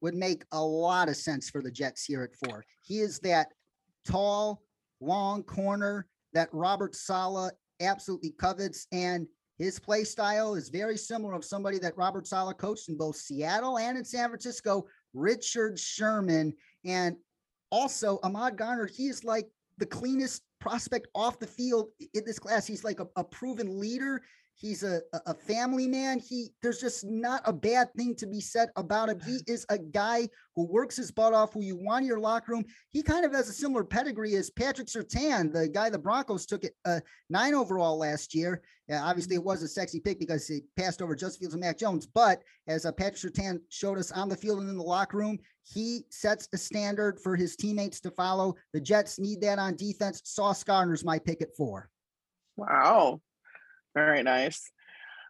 [0.00, 2.64] would make a lot of sense for the Jets here at four.
[2.84, 3.48] He is that
[4.06, 4.62] tall,
[5.00, 8.86] long corner that Robert Saleh absolutely covets.
[8.92, 9.26] And
[9.58, 13.78] his play style is very similar of somebody that Robert Saleh coached in both Seattle
[13.78, 16.54] and in San Francisco, Richard Sherman.
[16.84, 17.16] And
[17.70, 22.66] also Ahmad Gardner, he is like the cleanest prospect off the field in this class.
[22.66, 24.22] He's like a, a proven leader.
[24.58, 26.18] He's a, a- a family man.
[26.18, 29.20] He there's just not a bad thing to be said about him.
[29.20, 32.52] He is a guy who works his butt off, who you want in your locker
[32.52, 32.64] room.
[32.90, 36.64] He kind of has a similar pedigree as Patrick Surtain, the guy the Broncos took
[36.64, 38.60] at uh, nine overall last year.
[38.88, 41.78] Yeah, obviously it was a sexy pick because he passed over Justin Fields and Mac
[41.78, 42.06] Jones.
[42.06, 45.38] But as uh, Patrick Surtain showed us on the field and in the locker room,
[45.62, 48.54] he sets a standard for his teammates to follow.
[48.72, 50.22] The Jets need that on defense.
[50.24, 51.90] Sauce Gardner's my pick at four.
[52.56, 53.20] Wow.
[53.94, 54.70] Very nice.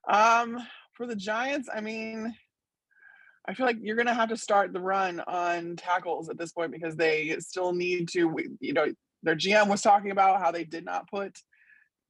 [0.09, 0.59] Um,
[0.94, 2.35] for the Giants, I mean,
[3.47, 6.73] I feel like you're gonna have to start the run on tackles at this point
[6.73, 8.37] because they still need to.
[8.61, 8.87] You know,
[9.23, 11.38] their GM was talking about how they did not put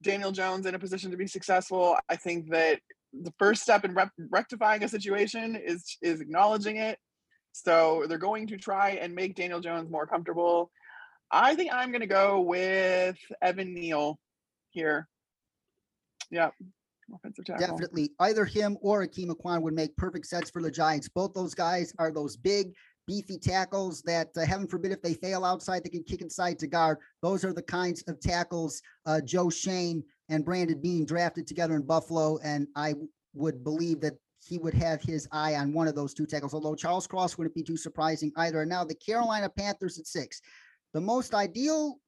[0.01, 1.97] Daniel Jones in a position to be successful.
[2.09, 2.79] I think that
[3.13, 3.95] the first step in
[4.29, 6.99] rectifying a situation is is acknowledging it.
[7.51, 10.71] So they're going to try and make Daniel Jones more comfortable.
[11.31, 14.19] I think I'm gonna go with Evan Neal
[14.71, 15.07] here.
[17.43, 17.67] Tackle.
[17.67, 21.09] Definitely either him or Akeem Aquan would make perfect sense for the Giants.
[21.09, 22.73] Both those guys are those big,
[23.07, 26.67] beefy tackles that, uh, heaven forbid, if they fail outside, they can kick inside to
[26.67, 26.99] guard.
[27.23, 31.81] Those are the kinds of tackles uh, Joe Schoen and Brandon Beane drafted together in
[31.81, 32.37] Buffalo.
[32.43, 32.93] And I
[33.33, 36.75] would believe that he would have his eye on one of those two tackles, although
[36.75, 38.61] Charles Cross wouldn't be too surprising either.
[38.61, 40.41] And now the Carolina Panthers at six.
[40.93, 41.99] The most ideal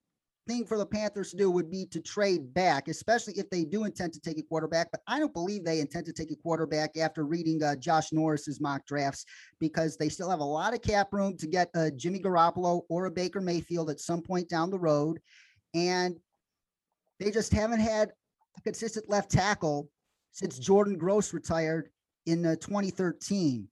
[0.48, 3.86] thing for the Panthers to do would be to trade back, especially if they do
[3.86, 4.90] intend to take a quarterback.
[4.92, 8.60] But I don't believe they intend to take a quarterback after reading uh, Josh Norris's
[8.60, 9.26] mock drafts
[9.60, 13.06] because they still have a lot of cap room to get a Jimmy Garoppolo or
[13.06, 15.20] a Baker Mayfield at some point down the road.
[15.74, 16.18] And
[17.20, 18.12] they just haven't had
[18.58, 19.90] a consistent left tackle
[20.32, 21.90] since Jordan Gross retired
[22.26, 23.68] in uh, 2013.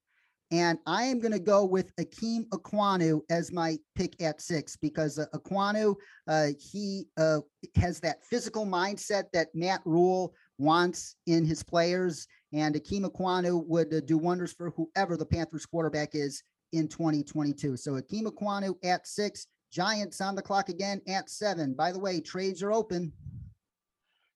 [0.52, 5.18] And I am going to go with Ikem Ekwonu as my pick at six because
[5.18, 5.94] uh, Ekwonu,
[6.26, 7.38] uh, he uh,
[7.76, 12.26] has that physical mindset that Matt Rule wants in his players.
[12.52, 17.76] And Ikem Ekwonu would uh, do wonders for whoever the Panthers quarterback is in 2022.
[17.76, 21.74] So Ikem Ekwonu at six, Giants on the clock again at seven.
[21.74, 23.12] By the way, trades are open.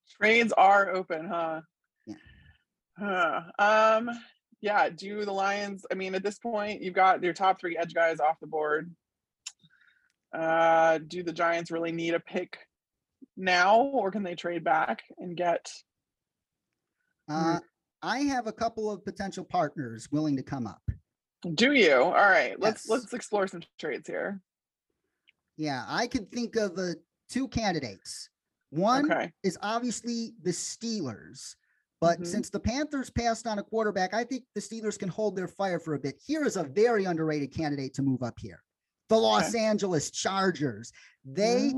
[0.09, 1.61] Trades are open, huh?
[2.07, 2.15] Yeah.
[2.97, 3.41] Huh.
[3.59, 4.11] Um,
[4.65, 7.93] yeah, do the Lions, I mean, at this point, you've got your top three edge
[7.93, 8.91] guys off the board.
[10.35, 12.57] Uh, do the Giants really need a pick
[13.37, 15.71] now, or can they trade back and get
[17.29, 17.61] Uh,
[18.03, 20.83] I have a couple of potential partners willing to come up.
[21.55, 21.93] do you?
[22.03, 22.89] All right, let's Yes.
[22.91, 24.41] let's explore some trades here.
[25.59, 26.95] Yeah, I could think of uh,
[27.29, 28.31] two candidates.
[28.71, 29.31] One Okay.
[29.43, 31.55] is obviously the Steelers.
[32.05, 32.27] But Mhm.
[32.27, 35.79] since the Panthers passed on a quarterback, I think the Steelers can hold their fire
[35.81, 36.21] for a bit.
[36.23, 38.63] Here is a very underrated candidate to move up here.
[39.09, 40.93] The Los Angeles Chargers.
[41.25, 41.73] They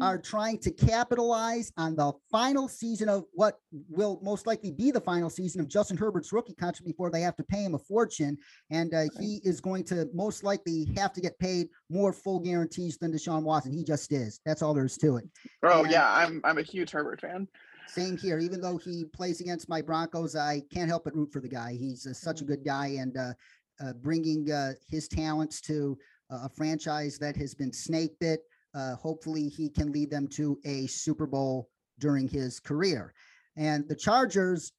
[0.00, 5.00] are trying to capitalize on the final season of what will most likely be the
[5.00, 8.36] final season of Justin Herbert's rookie contract before they have to pay him a fortune.
[8.70, 12.96] And uh, he is going to most likely have to get paid more full guarantees
[12.98, 13.72] than Deshaun Watson.
[13.72, 14.40] He just is.
[14.44, 15.28] That's all there is to it.
[15.62, 17.46] Oh And- yeah, I'm I'm a huge Herbert fan.
[17.88, 18.38] Same here.
[18.38, 21.72] Even though he plays against my Broncos, I can't help but root for the guy.
[21.72, 23.32] He's uh, such a good guy, and uh,
[23.80, 25.96] uh, bringing uh, his talents to
[26.30, 28.40] uh, a franchise that has been snake bit.
[28.74, 33.14] Uh, hopefully, he can lead them to a Super Bowl during his career.
[33.56, 34.72] And the Chargers,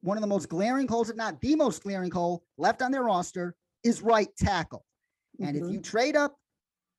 [0.00, 3.04] one of the most glaring holes, if not the most glaring hole left on their
[3.04, 4.84] roster, is right tackle.
[5.40, 5.72] And if Mhm.
[5.72, 6.36] you trade up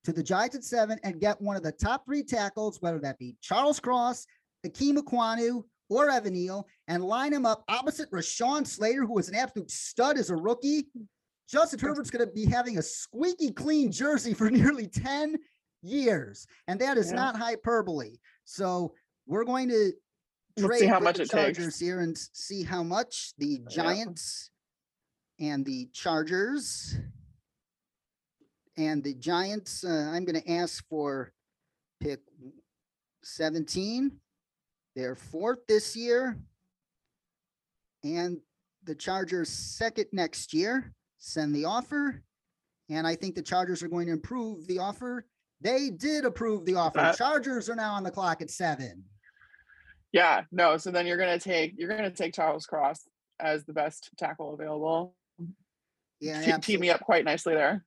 [0.04, 3.18] to the Giants at seven and get one of the top three tackles, whether that
[3.18, 4.26] be Charles Cross,
[4.66, 9.36] Ikem Ekwonu, or Evan Neal, and line him up opposite Rashawn Slater, who was an
[9.36, 10.88] absolute stud as a rookie,
[11.48, 15.36] Justin Herbert's going to be having a squeaky clean jersey for nearly 10
[15.84, 16.48] years.
[16.68, 17.18] And that is Yeah.
[17.18, 18.18] not hyperbole.
[18.46, 18.96] So
[19.28, 19.92] we're going to
[20.58, 21.58] Let's trade see how much the it takes.
[21.58, 24.50] Chargers here and see how much the Giants
[25.40, 26.98] and the Chargers
[28.78, 29.84] and the Giants.
[29.84, 31.32] Uh, I'm going to ask for
[32.00, 32.22] pick
[33.24, 34.12] 17.
[34.96, 36.38] They're fourth this year.
[38.04, 38.38] And
[38.84, 40.94] the Chargers second next year.
[41.18, 42.24] Send the offer.
[42.90, 45.26] And I think the Chargers are going to improve the offer.
[45.62, 47.00] They did approve the offer.
[47.00, 49.04] That- Chargers are now on the clock at seven.
[50.12, 50.78] Yeah, no.
[50.78, 53.02] So then you're gonna take you're gonna take Charles Cross
[53.42, 55.14] as the best tackle available.
[56.22, 57.84] Yeah, Te- Team me up quite nicely there.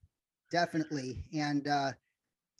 [0.50, 1.24] Definitely.
[1.32, 1.92] And uh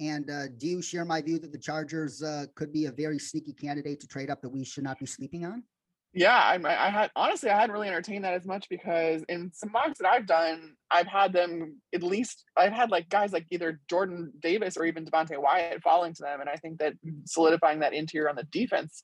[0.01, 3.19] and uh do you share my view that the Chargers uh could be a very
[3.19, 5.63] sneaky candidate to trade up that we should not be sleeping on?
[6.15, 9.71] Yeah, I, I had honestly I hadn't really entertained that as much because in some
[9.73, 13.81] mocks that I've done, I've had them at least I've had like guys like either
[13.89, 16.95] Jordan Davis or even Devonte Wyatt falling to them, and I think that
[17.27, 19.03] solidifying that interior on the defense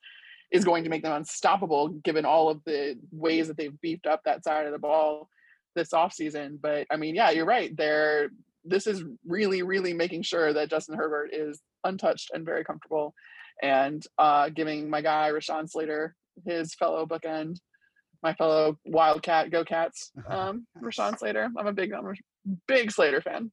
[0.50, 4.22] is going to make them unstoppable given all of the ways that they've beefed up
[4.24, 5.28] that side of the ball
[5.74, 6.60] this offseason.
[6.60, 7.76] But I mean, yeah, you're right.
[7.76, 8.30] They're
[8.64, 13.14] this is really, really making sure that Justin Herbert is untouched and very comfortable
[13.62, 17.58] and uh, giving my guy Rashawn Slater his fellow bookend,
[18.22, 21.48] my fellow Wildcat, Go Cats, um, Rashawn Slater.
[21.56, 22.14] I'm a big, I'm a
[22.66, 23.52] big Slater fan.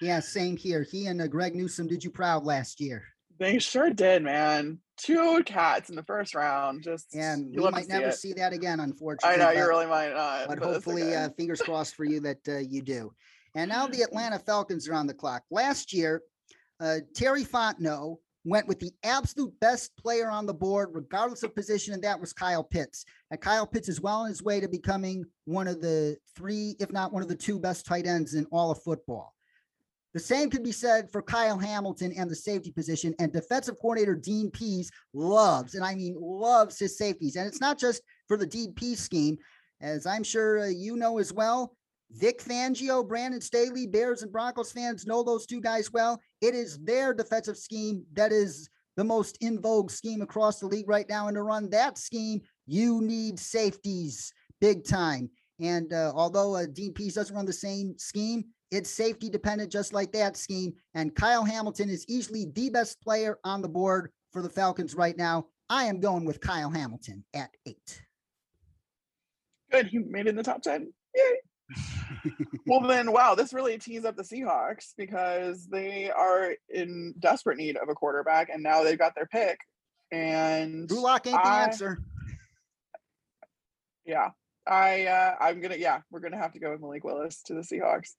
[0.00, 0.86] Yeah, same here.
[0.88, 3.04] He and uh, Greg Newsome did you proud last year.
[3.38, 4.78] They sure did, man.
[4.96, 6.82] Two cats in the first round.
[6.82, 8.14] Just And you might never it.
[8.14, 9.40] see that again, unfortunately.
[9.40, 11.16] I know you but- really might not, but but hopefully, okay.
[11.16, 13.12] uh, fingers crossed for you that uh, you do.
[13.58, 15.42] And now the Atlanta Falcons are on the clock.
[15.50, 16.22] Last year,
[16.78, 21.92] uh, Terry Fontenot went with the absolute best player on the board, regardless of position,
[21.92, 23.04] and that was Kyle Pitts.
[23.32, 26.92] And Kyle Pitts is well on his way to becoming one of the three, if
[26.92, 29.34] not one of the two best tight ends in all of football.
[30.14, 33.12] The same could be said for Kyle Hamilton and the safety position.
[33.18, 37.34] And defensive coordinator Dean Pees loves, and I mean loves his safeties.
[37.34, 39.36] And it's not just for the Dean Pees scheme,
[39.80, 41.74] as I'm sure uh, you know as well.
[42.12, 46.20] Vic Fangio, Brandon Staley, Bears and Broncos fans know those two guys well.
[46.40, 50.88] It is their defensive scheme that is the most in vogue scheme across the league
[50.88, 51.28] right now.
[51.28, 55.30] And to run that scheme, you need safeties big time.
[55.60, 59.92] And uh, although uh, Dean Pees doesn't run the same scheme, it's safety dependent, just
[59.92, 60.72] like that scheme.
[60.94, 65.16] And Kyle Hamilton is easily the best player on the board for the Falcons right
[65.16, 65.46] now.
[65.70, 68.02] I am going with Kyle Hamilton at eight.
[69.70, 70.92] Good, he made it in the top ten.
[71.14, 71.22] Yay!
[72.66, 77.76] Well then, wow, this really tees up the Seahawks because they are in desperate need
[77.76, 79.58] of a quarterback, and now they've got their pick.
[80.10, 82.02] And Lock ain't the answer.
[84.06, 84.30] yeah,
[84.66, 87.60] I uh, I'm gonna yeah, we're gonna have to go with Malik Willis to the
[87.60, 88.14] Seahawks.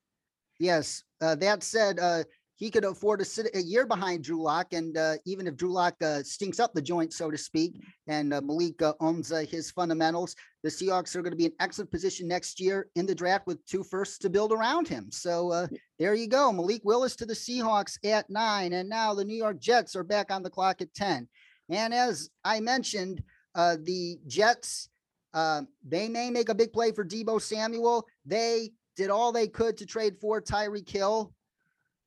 [0.59, 1.03] Yes.
[1.21, 2.23] Uh, that said, uh,
[2.59, 5.71] he could afford to sit a year behind Drew Lock, and uh, even if Drew
[5.71, 9.45] Lock uh, stinks up the joint, so to speak, and uh, Malik uh, owns uh,
[9.49, 13.15] his fundamentals, the Seahawks are going to be in excellent position next year in the
[13.15, 15.09] draft with two firsts to build around him.
[15.09, 15.67] So uh,
[15.97, 19.61] there you go, Malik Willis to the Seahawks at nine, and now the New York
[19.61, 21.29] Jets are back on the clock at ten.
[21.69, 23.23] And as I mentioned,
[23.55, 24.89] uh, the Jets
[25.33, 28.05] uh, they may make a big play for Deebo Samuel.
[28.25, 31.33] They did all they could to trade for Tyreek Hill.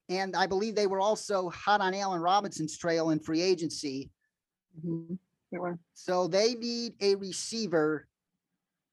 [0.08, 4.10] And I believe they were also hot on Allen Robinson's trail in free agency.
[4.84, 5.18] Mhm.
[5.50, 5.78] They were.
[5.94, 8.08] So they need a receiver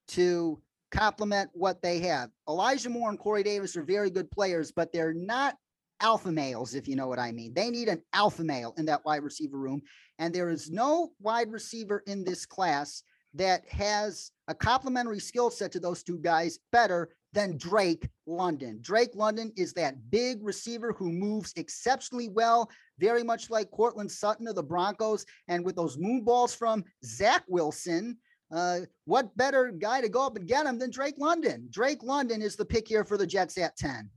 [0.09, 2.31] to complement what they have.
[2.47, 5.57] Elijah Moore and Corey Davis are very good players, but they're not
[6.01, 7.53] alpha males, if you know what I mean.
[7.53, 9.81] They need an alpha male in that wide receiver room.
[10.17, 13.03] And there is no wide receiver in this class
[13.33, 18.79] that has a complementary skill set to those two guys better than Drake London.
[18.81, 24.47] Drake London is that big receiver who moves exceptionally well, very much like Courtland Sutton
[24.47, 25.25] of the Broncos.
[25.47, 28.17] And with those moon balls from Zach Wilson,
[28.51, 31.67] uh, what better guy to go up and get him than Drake London?
[31.69, 34.09] Drake London is the pick here for the Jets at 10.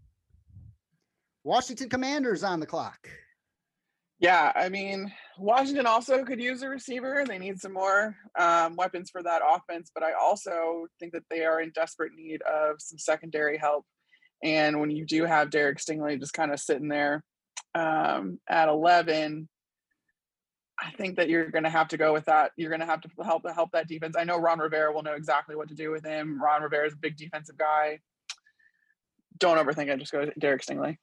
[1.45, 3.09] Washington Commanders on the clock.
[4.23, 7.25] Yeah, I mean, Washington also could use a receiver.
[7.27, 11.45] They need some more um, weapons for that offense, but I also think that they
[11.45, 13.85] are in desperate need of some secondary help.
[14.41, 17.25] And when you do have Derek Stingley just kind of sitting there
[17.75, 19.49] um, at 11,
[20.81, 22.53] I think that you're going to have to go with that.
[22.57, 24.15] You're going to have to help help that defense.
[24.17, 26.41] I know Ron Rivera will know exactly what to do with him.
[26.41, 27.99] Ron Rivera is a big defensive guy.
[29.39, 29.99] Don't overthink it.
[29.99, 30.99] Just go Derek Stingley.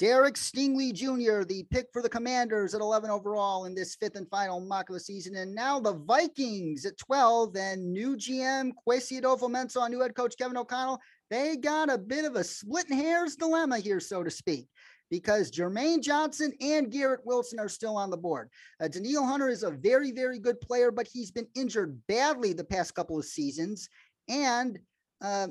[0.00, 4.26] Derek Stingley Jr., the pick for the Commanders at 11 overall in this fifth and
[4.30, 5.36] final mock of the season.
[5.36, 10.56] And now the Vikings at 12 and new GM Kwesi Adofo-Mensah, new head coach Kevin
[10.56, 10.98] O'Connell.
[11.28, 14.68] They got a bit of a splitting hairs dilemma here, so to speak
[15.10, 18.48] because Jermaine Johnson and Garrett Wilson are still on the board.
[18.80, 22.64] Uh, Danielle Hunter is a very, very good player, but he's been injured badly the
[22.64, 23.90] past couple of seasons.
[24.30, 24.78] And
[25.22, 25.48] uh,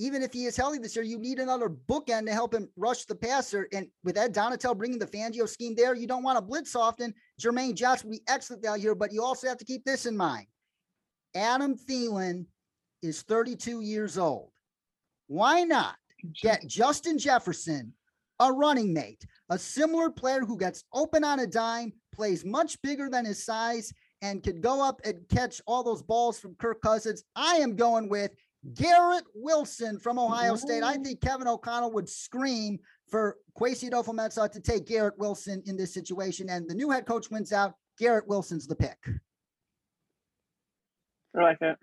[0.00, 3.04] even if he is healthy this year, you need another bookend to help him rush
[3.04, 3.68] the passer.
[3.74, 7.12] And with Ed Donatell bringing the Fangio scheme there, you don't want to blitz often.
[7.38, 10.16] Jermaine Johnson will be excellent value here, but you also have to keep this in
[10.16, 10.46] mind.
[11.34, 12.46] Adam Thielen
[13.02, 14.50] is 32 years old.
[15.26, 15.96] Why not
[16.42, 17.92] get Justin Jefferson
[18.40, 23.10] a running mate, a similar player who gets open on a dime, plays much bigger
[23.10, 23.92] than his size,
[24.22, 27.22] and could go up and catch all those balls from Kirk Cousins.
[27.36, 28.30] I am going with
[28.74, 30.82] Garrett Wilson from Ohio State.
[30.82, 35.94] I think Kevin O'Connell would scream for Kwesi Adofo-Mensah to take Garrett Wilson in this
[35.94, 36.48] situation.
[36.50, 37.74] And the new head coach wins out.
[37.98, 38.98] Garrett Wilson's the pick.
[41.36, 41.78] I like it.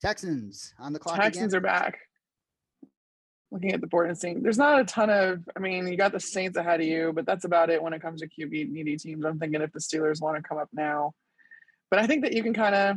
[0.00, 1.16] Texans on the clock.
[1.16, 1.58] Texans again.
[1.58, 1.98] are back
[3.50, 6.12] looking at the board and seeing there's not a ton of I mean, you got
[6.12, 8.96] the Saints ahead of you, but that's about it when it comes to QB needy
[8.96, 9.24] teams.
[9.24, 11.12] I'm thinking if the Steelers want to come up now.
[11.90, 12.96] But I think that you can kind of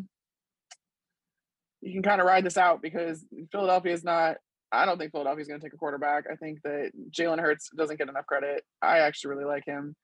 [1.82, 4.38] you can kind of ride this out because Philadelphia is not
[4.72, 6.26] I don't think Philadelphia is going to take a quarterback.
[6.32, 8.64] I think that Jalen Hurts doesn't get enough credit.
[8.82, 9.96] I actually really like him.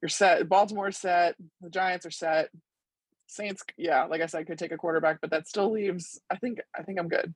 [0.00, 0.48] You're set.
[0.48, 1.36] Baltimore's set.
[1.60, 2.48] The Giants are set.
[3.26, 6.20] Saints, yeah, like I said, could take a quarterback, but that still leaves.
[6.30, 6.60] I think.
[6.78, 7.34] I think I'm good.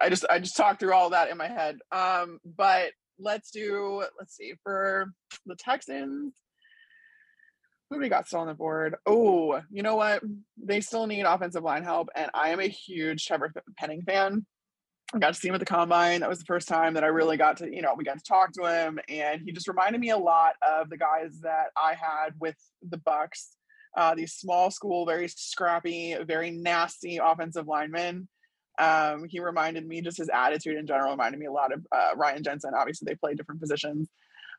[0.00, 1.78] I just I just talked through all that in my head.
[1.92, 5.12] Um, but let's do let's see for
[5.46, 6.32] the Texans.
[7.90, 8.94] Who do we got still on the board?
[9.04, 10.22] Oh, you know what?
[10.56, 14.46] They still need offensive line help, and I am a huge Trevor Penning fan.
[15.12, 16.20] I got to see him at the combine.
[16.20, 18.24] That was the first time that I really got to, you know, we got to
[18.24, 21.94] talk to him, and he just reminded me a lot of the guys that I
[21.94, 22.56] had with
[22.88, 23.56] the Bucks.
[23.96, 28.28] Uh, these small school, very scrappy, very nasty offensive linemen
[28.80, 32.10] um, he reminded me just his attitude in general reminded me a lot of uh,
[32.16, 32.72] Ryan Jensen.
[32.74, 34.08] Obviously, they play different positions,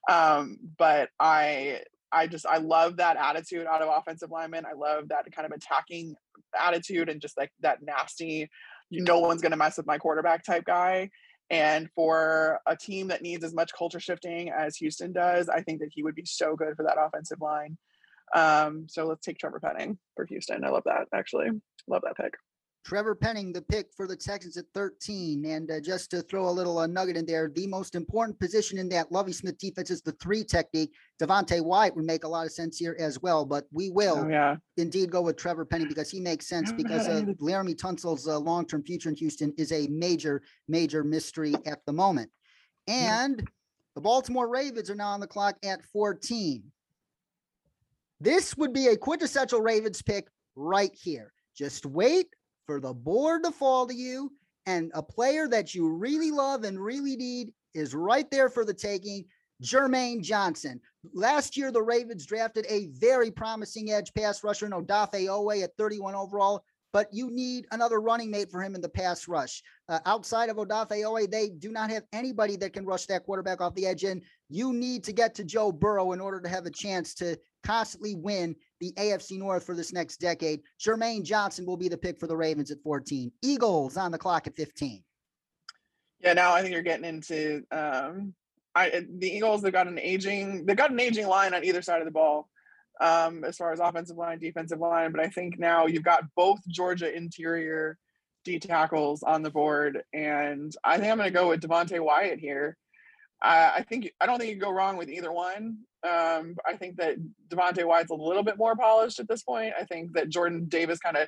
[0.10, 4.66] um, but I I just I love that attitude out of offensive linemen.
[4.66, 6.16] I love that kind of attacking
[6.60, 8.50] attitude and just like that nasty,
[8.90, 11.10] you no one's gonna mess with my quarterback type guy.
[11.50, 15.82] And for a team that needs as much culture shifting as Houston does, I think
[15.82, 17.78] that he would be so good for that offensive line.
[18.34, 20.64] Um, so let's take Trevor Penning for Houston.
[20.64, 21.50] I love that actually.
[21.88, 22.36] Love that pick.
[22.84, 25.46] Trevor Penning, the pick for the Texans at 13.
[25.46, 28.78] And uh, just to throw a little uh, nugget in there, the most important position
[28.78, 30.94] in that Lovie Smith defense is the three technique.
[31.22, 34.28] Devonte Wyatt would make a lot of sense here as well, but we will oh,
[34.28, 34.56] yeah.
[34.78, 38.66] indeed go with Trevor Penning because he makes sense because uh, Laremy Tunsil's uh, long
[38.66, 42.32] term future in Houston is a major, major mystery at the moment.
[42.88, 43.48] And
[43.96, 46.64] the Baltimore Ravens are now on the clock at 14.
[48.20, 51.34] This would be a quintessential Ravens pick right here.
[51.56, 52.28] Just wait
[52.66, 54.32] for the board to fall to you,
[54.66, 58.74] and a player that you really love and really need is right there for the
[58.74, 59.26] taking.
[59.62, 60.82] Jermaine Johnson.
[61.14, 66.16] Last year, the Ravens drafted a very promising edge pass rusher Odafe Oweh at 31
[66.16, 69.62] overall, but you need another running mate for him in the pass rush.
[69.88, 73.62] Uh, outside of Odafe Oweh, they do not have anybody that can rush that quarterback
[73.62, 76.66] off the edge, and you need to get to Joe Burrow in order to have
[76.66, 80.62] a chance to constantly win the AFC North for this next decade.
[80.80, 83.32] Jermaine Johnson will be the pick for the Ravens at 14.
[83.42, 85.04] Eagles on the clock at 15.
[86.20, 88.34] Yeah, now I think you're getting into um,
[88.76, 89.62] I the Eagles.
[89.62, 92.50] They've got an aging they've got an aging line on either side of the ball,
[93.00, 95.12] um, as far as offensive line, defensive line.
[95.12, 97.98] But I think now you've got both Georgia interior
[98.44, 102.40] D tackles on the board, and I think I'm going to go with Devonte Wyatt
[102.40, 102.78] here.
[103.44, 105.80] I think I don't think you go wrong with either one.
[106.04, 107.18] Um, I think that
[107.50, 109.74] Devonte Wyatt's a little bit more polished at this point.
[109.80, 111.28] I think that Jordan Davis kind of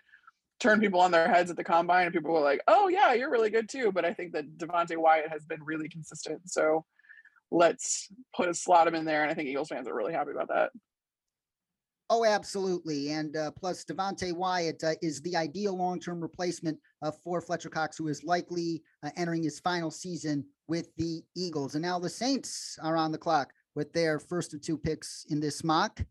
[0.60, 3.32] turned people on their heads at the combine, and people were like, "Oh yeah, you're
[3.32, 6.42] really good too." But I think that Devonte Wyatt has been really consistent.
[6.50, 6.86] So
[7.52, 10.32] let's put a slot him in there, and I think Eagles fans are really happy
[10.32, 10.72] about that.
[12.10, 13.12] Oh, absolutely.
[13.12, 17.70] And uh, plus, Devonte Wyatt uh, is the ideal long term replacement uh, for Fletcher
[17.70, 21.76] Cox, who is likely uh, entering his final season with the Eagles.
[21.76, 25.40] And now the Saints are on the clock with their first of two picks in
[25.40, 26.02] this mock.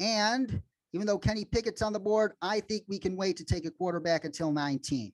[0.00, 0.60] And
[0.92, 3.70] even though Kenny Pickett's on the board, I think we can wait to take a
[3.70, 5.12] quarterback until 19.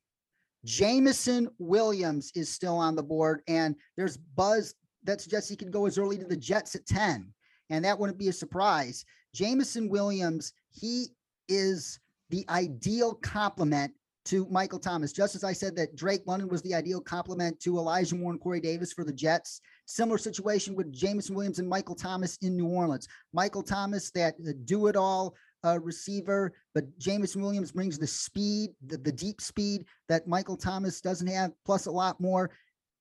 [0.65, 5.87] Jameson Williams is still on the board, and there's buzz that suggests he could go
[5.87, 7.33] as early to the Jets at 10.
[7.71, 9.05] And that wouldn't be a surprise.
[9.35, 11.09] Jameson Williams, he
[11.49, 11.99] is
[12.31, 13.93] the ideal complement
[14.25, 15.13] to Michael Thomas.
[15.13, 18.41] Just as I said that Drake London was the ideal complement to Elijah Moore and
[18.41, 19.61] Corey Davis for the Jets.
[19.87, 23.09] Similar situation with Jameson Williams and Michael Thomas in New Orleans.
[23.33, 28.97] Michael Thomas, that do it all uh, receiver, but Jameson Williams brings the speed, the,
[28.97, 32.51] the deep speed that Michael Thomas doesn't have, plus a lot more.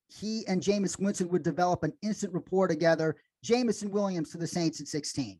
[0.07, 3.15] He and Jameis Winston would develop an instant rapport together.
[3.43, 5.39] Jameson Williams to the Saints at 16.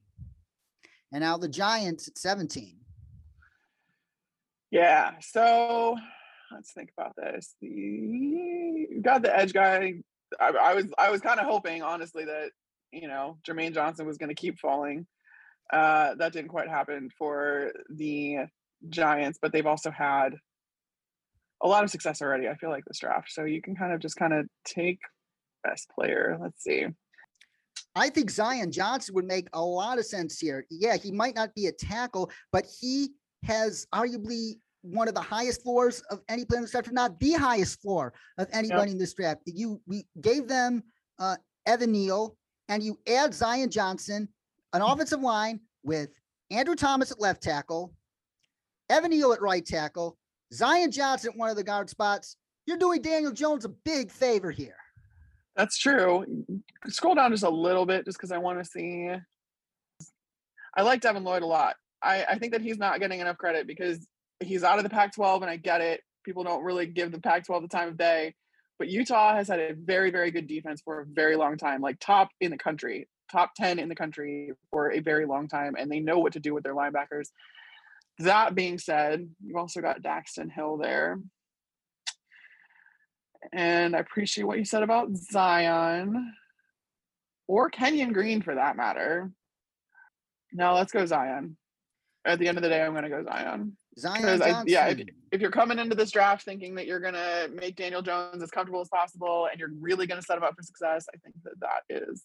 [1.11, 2.77] And now the Giants at 17.
[4.71, 5.11] Yeah.
[5.19, 5.97] So
[6.51, 7.55] let's think about this.
[7.61, 9.95] You got the edge guy.
[10.39, 12.51] I, I was I was kind of hoping, honestly, that
[12.91, 15.05] you know Jermaine Johnson was going to keep falling.
[15.71, 18.39] Uh, that didn't quite happen for the
[18.89, 20.35] Giants, but they've also had
[21.61, 22.47] a lot of success already.
[22.47, 24.99] I feel like this draft, so you can kind of just kind of take
[25.63, 26.37] best player.
[26.41, 26.87] Let's see.
[27.93, 30.65] I think Zion Johnson would make a lot of sense here.
[30.69, 33.09] Yeah, he might not be a tackle, but he
[33.43, 37.19] has arguably one of the highest floors of any player in this draft, if not
[37.19, 38.93] the highest floor of anybody yep.
[38.93, 39.41] in this draft.
[39.45, 40.83] You we gave them
[41.19, 42.35] uh, Evan Neal,
[42.69, 44.27] and you add Zion Johnson,
[44.73, 46.09] an offensive line with
[46.49, 47.93] Andrew Thomas at left tackle,
[48.89, 50.17] Evan Neal at right tackle,
[50.53, 52.37] Zion Johnson at one of the guard spots.
[52.65, 54.75] You're doing Daniel Jones a big favor here.
[55.55, 56.25] That's true.
[56.87, 59.09] Scroll down just a little bit, just because I want to see.
[60.75, 61.75] I like Devin Lloyd a lot.
[62.03, 64.05] I, I think that he's not getting enough credit because
[64.39, 66.01] he's out of the Pac 12, and I get it.
[66.23, 68.35] People don't really give the Pac 12 the time of day.
[68.79, 71.99] But Utah has had a very, very good defense for a very long time, like
[71.99, 75.91] top in the country, top 10 in the country for a very long time, and
[75.91, 77.27] they know what to do with their linebackers.
[78.19, 81.19] That being said, you've also got Daxton Hill there.
[83.53, 86.33] And I appreciate what you said about Zion
[87.47, 89.31] or Kenyon Green for that matter.
[90.53, 91.57] Now let's go Zion.
[92.25, 93.75] At the end of the day, I'm going to go Zion.
[93.97, 94.87] Zion, I, yeah.
[94.87, 98.41] If, if, you're coming into this draft thinking that you're going to make Daniel Jones
[98.41, 101.17] as comfortable as possible and you're really going to set him up for success, I
[101.17, 102.23] think that that is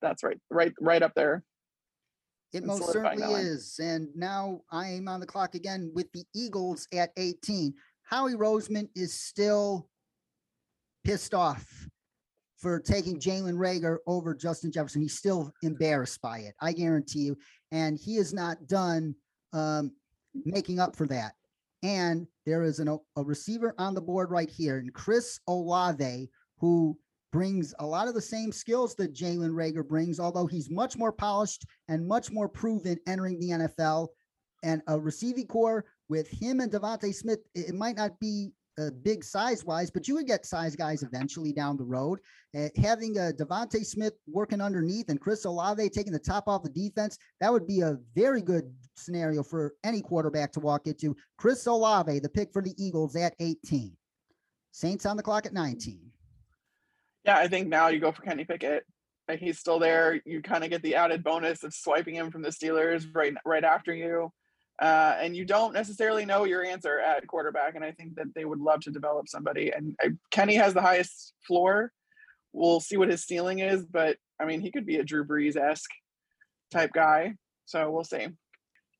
[0.00, 1.44] that's right, right, right up there.
[2.52, 3.78] It most certainly is.
[3.80, 7.74] And now I am on the clock again with the Eagles at 18.
[8.02, 9.88] Howie Roseman is still
[11.04, 11.88] pissed off
[12.60, 15.02] for taking Jalen Reagor over Justin Jefferson.
[15.02, 16.54] He's still embarrassed by it.
[16.60, 17.38] I guarantee you.
[17.72, 19.14] And he is not done
[19.52, 19.92] um,
[20.34, 21.32] making up for that.
[21.82, 26.98] And there is an, a receiver on the board right here, and Chris Olave, who
[27.32, 31.12] brings a lot of the same skills that Jalen Reagor brings, although he's much more
[31.12, 34.08] polished and much more proven entering the NFL.
[34.62, 39.22] And a receiving core with him and DeVonta Smith, it might not be uh, big
[39.22, 42.20] size wise, but you would get size guys eventually down the road.
[42.56, 46.70] Uh, having uh, DeVonta Smith working underneath and Chris Olave taking the top off the
[46.70, 51.16] defense, that would be a very good scenario for any quarterback to walk into.
[51.36, 53.96] Chris Olave, the pick for the Eagles at 18.
[54.72, 56.00] Saints on the clock at 19.
[57.24, 58.84] Yeah, I think now you go for Kenny Pickett.
[59.38, 60.20] He's still there.
[60.24, 63.62] You kind of get the added bonus of swiping him from the Steelers right right
[63.62, 64.32] after you.
[64.80, 67.74] Uh, and you don't necessarily know your answer at quarterback.
[67.74, 69.70] And I think that they would love to develop somebody.
[69.70, 71.92] And I, Kenny has the highest floor.
[72.52, 75.56] We'll see what his ceiling is, but I mean, he could be a Drew Brees
[75.56, 75.90] esque
[76.70, 77.34] type guy.
[77.66, 78.28] So we'll see.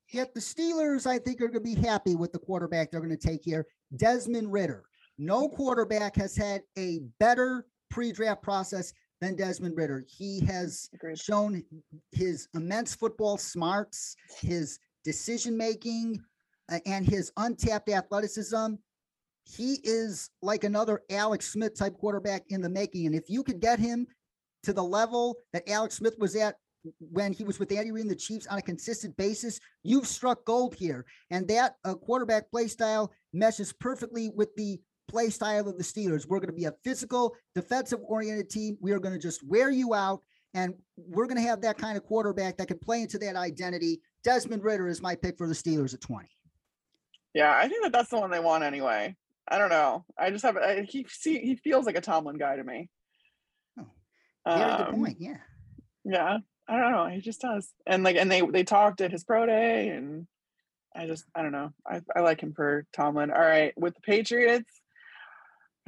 [0.09, 3.17] Yet the Steelers, I think, are going to be happy with the quarterback they're going
[3.17, 3.65] to take here,
[3.95, 4.83] Desmond Ridder.
[5.17, 10.03] No quarterback has had a better pre-draft process than Desmond Ridder.
[10.07, 11.19] He has Agreed.
[11.19, 11.63] shown
[12.11, 16.21] his immense football smarts, his decision making,
[16.71, 18.75] uh, and his untapped athleticism.
[19.45, 23.07] He is like another Alex Smith type quarterback in the making.
[23.07, 24.07] And if you could get him
[24.63, 26.55] to the level that Alex Smith was at
[26.99, 30.45] when he was with Andy Reid and the Chiefs on a consistent basis, you've struck
[30.45, 31.05] gold here.
[31.29, 36.27] And that uh, quarterback play style meshes perfectly with the play style of the Steelers.
[36.27, 38.77] We're going to be a physical, defensive oriented team.
[38.81, 40.21] We are going to just wear you out.
[40.53, 44.01] And we're going to have that kind of quarterback that can play into that identity
[44.23, 46.27] Desmond Ridder is my pick for the Steelers at 20.
[47.33, 49.15] Yeah, I think that that's the one they want anyway.
[49.47, 50.05] I don't know.
[50.17, 52.89] I just have I, he see he feels like a Tomlin guy to me.
[53.79, 53.85] Oh,
[54.45, 55.17] very good Um, point.
[55.19, 55.37] Yeah.
[56.03, 56.37] Yeah,
[56.67, 57.05] I don't know.
[57.07, 60.27] He just does, and like, and they they talked at his pro day, and
[60.95, 61.71] I just I don't know.
[61.85, 63.31] I I like him for Tomlin.
[63.31, 64.71] All right, with the Patriots,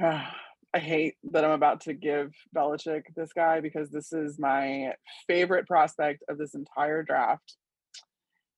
[0.74, 4.94] I hate that I'm about to give Belichick this guy because this is my
[5.28, 7.56] favorite prospect of this entire draft.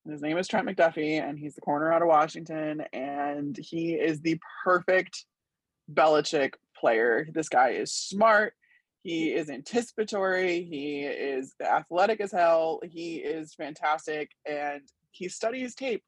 [0.03, 3.93] And His name is Trent McDuffie, and he's the corner out of Washington, and he
[3.93, 5.27] is the perfect
[5.93, 7.29] Belichick player.
[7.35, 8.55] This guy is smart.
[9.03, 10.64] He is anticipatory.
[10.64, 12.81] He is athletic as hell.
[12.83, 16.03] He is fantastic, and he studies tape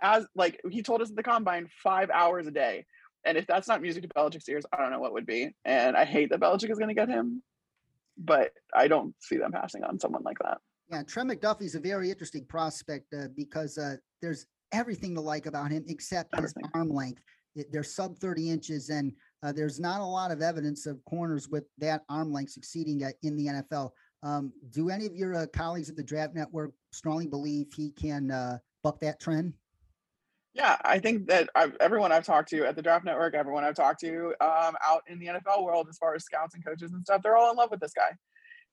[0.00, 2.86] as like he told us at the combine five hours a day.
[3.24, 5.54] And if that's not music to Belichick's ears, I don't know what would be.
[5.64, 7.42] And I hate that Belichick is going to get him,
[8.16, 10.58] but I don't see them passing on someone like that.
[10.90, 15.70] Yeah, Trent McDuffie's a very interesting prospect uh, because uh, there's everything to like about
[15.70, 16.70] him except his Everything.
[16.74, 17.22] arm length.
[17.72, 19.12] They're sub 30 inches, and
[19.42, 23.10] uh, there's not a lot of evidence of corners with that arm length succeeding uh,
[23.22, 23.90] in the NFL.
[24.22, 28.30] Um, do any of your uh, colleagues at the Draft Network strongly believe he can
[28.30, 29.54] uh, buck that trend?
[30.58, 33.76] Yeah, I think that I've, everyone I've talked to at the Draft Network, everyone I've
[33.76, 37.00] talked to um, out in the NFL world, as far as scouts and coaches and
[37.04, 38.10] stuff, they're all in love with this guy.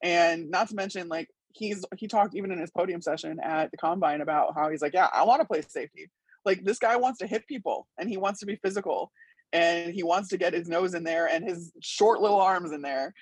[0.01, 3.77] And not to mention, like he's he talked even in his podium session at the
[3.77, 6.09] combine about how he's like, yeah, I want to play safety.
[6.43, 9.11] Like this guy wants to hit people and he wants to be physical
[9.53, 12.81] and he wants to get his nose in there and his short little arms in
[12.81, 13.13] there.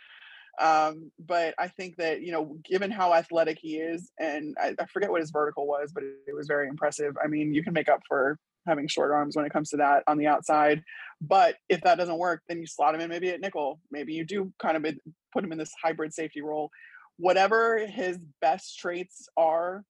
[0.61, 4.85] Um, but I think that you know, given how athletic he is, and I, I
[4.85, 7.17] forget what his vertical was, but it, it was very impressive.
[7.21, 10.03] I mean, you can make up for having short arms when it comes to that
[10.07, 10.83] on the outside.
[11.21, 13.79] But if that doesn't work, then you slot him in maybe at nickel.
[13.91, 14.93] Maybe you do kind of
[15.33, 16.69] put him in this hybrid safety role.
[17.17, 19.83] Whatever his best traits are,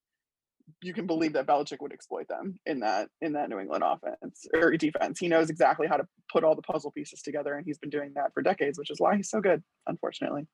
[0.82, 4.46] you can believe that Belichick would exploit them in that in that New England offense
[4.54, 5.18] or defense.
[5.18, 8.12] He knows exactly how to put all the puzzle pieces together, and he's been doing
[8.14, 9.62] that for decades, which is why he's so good.
[9.86, 10.46] Unfortunately,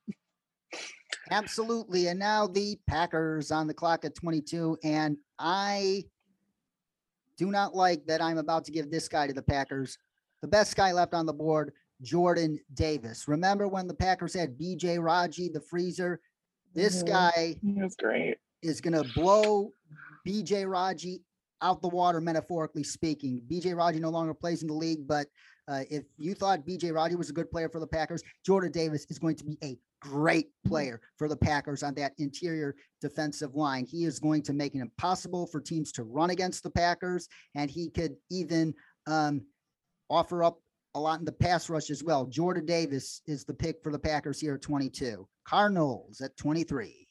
[1.30, 2.08] Absolutely.
[2.08, 4.78] And now the Packers on the clock at 22.
[4.82, 6.04] And I
[7.40, 9.96] do not like that I'm about to give this guy to the Packers.
[10.42, 11.72] The best guy left on the board,
[12.02, 13.26] Jordan Davis.
[13.28, 16.20] Remember when the Packers had BJ Raji, the freezer?
[16.74, 17.06] This Mhm.
[17.06, 18.36] guy was great.
[18.60, 19.72] is going to blow
[20.26, 21.22] BJ Raji
[21.62, 23.40] out the water, metaphorically speaking.
[23.48, 25.26] BJ Raji no longer plays in the league, but
[25.66, 29.06] uh, if you thought BJ Raji was a good player for the Packers, Jordan Davis
[29.08, 33.84] is going to be a great player for the Packers on that interior defensive line.
[33.84, 37.70] He is going to make it impossible for teams to run against the Packers, and
[37.70, 38.74] he could even
[39.06, 39.42] um,
[40.08, 40.58] offer up
[40.94, 42.26] a lot in the pass rush as well.
[42.26, 45.26] Jordan Davis is the pick for the Packers here at 22.
[45.44, 47.06] Cardinals at 23.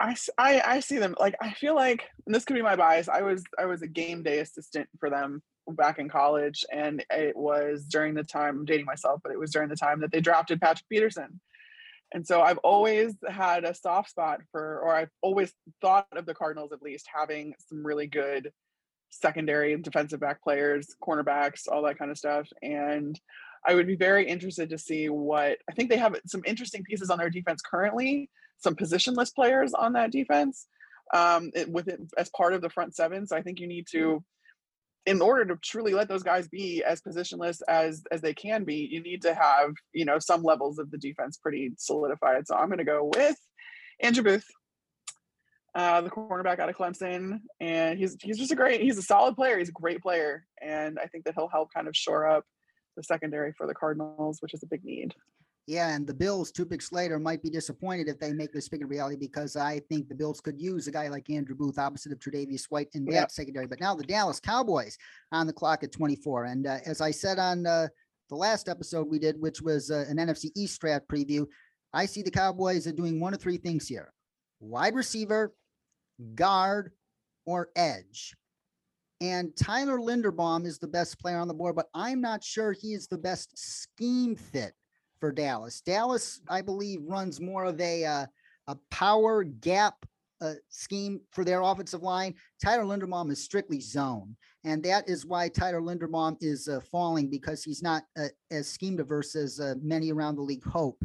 [0.00, 3.08] I I see them like I feel like and this could be my bias.
[3.08, 7.36] I was I was a game day assistant for them back in college, and it
[7.36, 10.20] was during the time I'm dating myself, but it was during the time that they
[10.20, 11.40] drafted Patrick Peterson.
[12.14, 15.52] And so I've always had a soft spot for, or I've always
[15.82, 18.52] thought of the Cardinals at least having some really good
[19.10, 22.48] secondary and defensive back players, cornerbacks, all that kind of stuff.
[22.62, 23.20] And
[23.66, 27.10] I would be very interested to see what I think they have some interesting pieces
[27.10, 30.68] on their defense currently, some positionless players on that defense
[31.12, 33.26] um, it, with it as part of the front seven.
[33.26, 34.22] So I think you need to,
[35.06, 38.88] in order to truly let those guys be as positionless as as they can be,
[38.90, 42.46] you need to have you know some levels of the defense pretty solidified.
[42.46, 43.36] So I'm going to go with
[44.00, 44.46] Andrew Booth.
[45.74, 49.34] Uh, the cornerback out of Clemson, and he's he's just a great, he's a solid
[49.34, 49.58] player.
[49.58, 52.44] He's a great player, and I think that he'll help kind of shore up
[52.96, 55.14] the secondary for the Cardinals, which is a big need.
[55.66, 58.82] Yeah, and the Bills two picks later might be disappointed if they make this pick
[58.82, 62.12] a reality because I think the Bills could use a guy like Andrew Booth opposite
[62.12, 63.26] of Tre'Davious White in that Yeah.
[63.28, 63.66] secondary.
[63.66, 64.98] But now the Dallas Cowboys
[65.32, 66.44] on the clock at 24.
[66.44, 67.88] And uh, as I said on uh,
[68.28, 71.46] the last episode we did, which was uh, an NFC East draft preview,
[71.94, 74.12] I see the Cowboys are doing one of three things here:
[74.60, 75.54] wide receiver,
[76.34, 76.92] guard,
[77.46, 78.34] or edge.
[79.22, 82.92] And Tyler Linderbaum is the best player on the board, but I'm not sure he
[82.92, 84.74] is the best scheme fit
[85.24, 85.80] for Dallas.
[85.80, 88.26] Dallas, I believe, runs more of a uh,
[88.66, 89.94] a power gap
[90.42, 92.34] uh, scheme for their offensive line.
[92.62, 97.64] Tyler Linderbaum is strictly zone, and that is why Tyler Linderbaum is uh, falling because
[97.64, 101.02] he's not uh, as scheme diverse as uh, many around the league hope.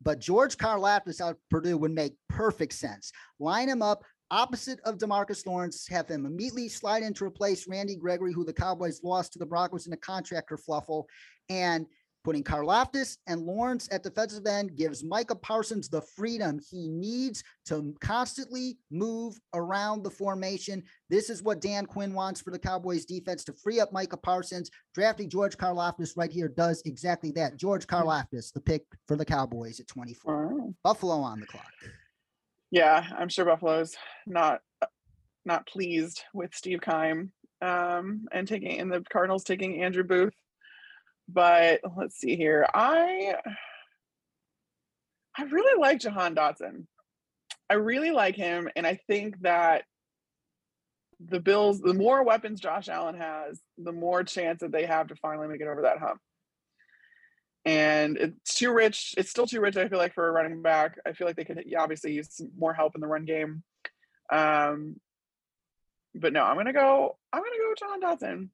[0.00, 3.10] But George Karlaftis out of Purdue would make perfect sense.
[3.40, 7.96] Line him up opposite of Demarcus Lawrence, have him immediately slide in to replace Randy
[7.96, 11.08] Gregory, who the Cowboys lost to the Broncos in a contractor fluffle,
[11.48, 11.86] and
[12.26, 17.94] Putting Karlaftis and Lawrence at defensive end gives Micah Parsons the freedom he needs to
[18.00, 20.82] constantly move around the formation.
[21.08, 24.72] This is what Dan Quinn wants for the Cowboys defense to free up Micah Parsons.
[24.92, 27.58] Drafting George Karlaftis right here does exactly that.
[27.58, 30.52] George Karlaftis, the pick for the Cowboys at 24.
[30.52, 30.74] Oh.
[30.82, 31.70] Buffalo on the clock.
[32.72, 33.94] Yeah, I'm sure Buffalo's
[34.26, 34.62] not
[35.44, 37.30] not pleased with Steve Keim
[37.62, 40.34] um, and taking and the Cardinals taking Andrew Booth.
[41.28, 42.66] But let's see here.
[42.72, 43.36] I
[45.38, 46.86] I really like Jahan Dotson.
[47.68, 49.84] I really like him, and I think that
[51.20, 55.16] the Bills, the more weapons Josh Allen has, the more chance that they have to
[55.16, 56.20] finally make it over that hump.
[57.64, 59.14] And it's too rich.
[59.18, 60.98] It's still too rich, I feel like, for a running back.
[61.04, 63.64] I feel like they could obviously use some more help in the run game.
[64.30, 65.00] Um,
[66.14, 67.16] but no, I'm gonna go.
[67.32, 68.48] I'm gonna go Jahan Dotson.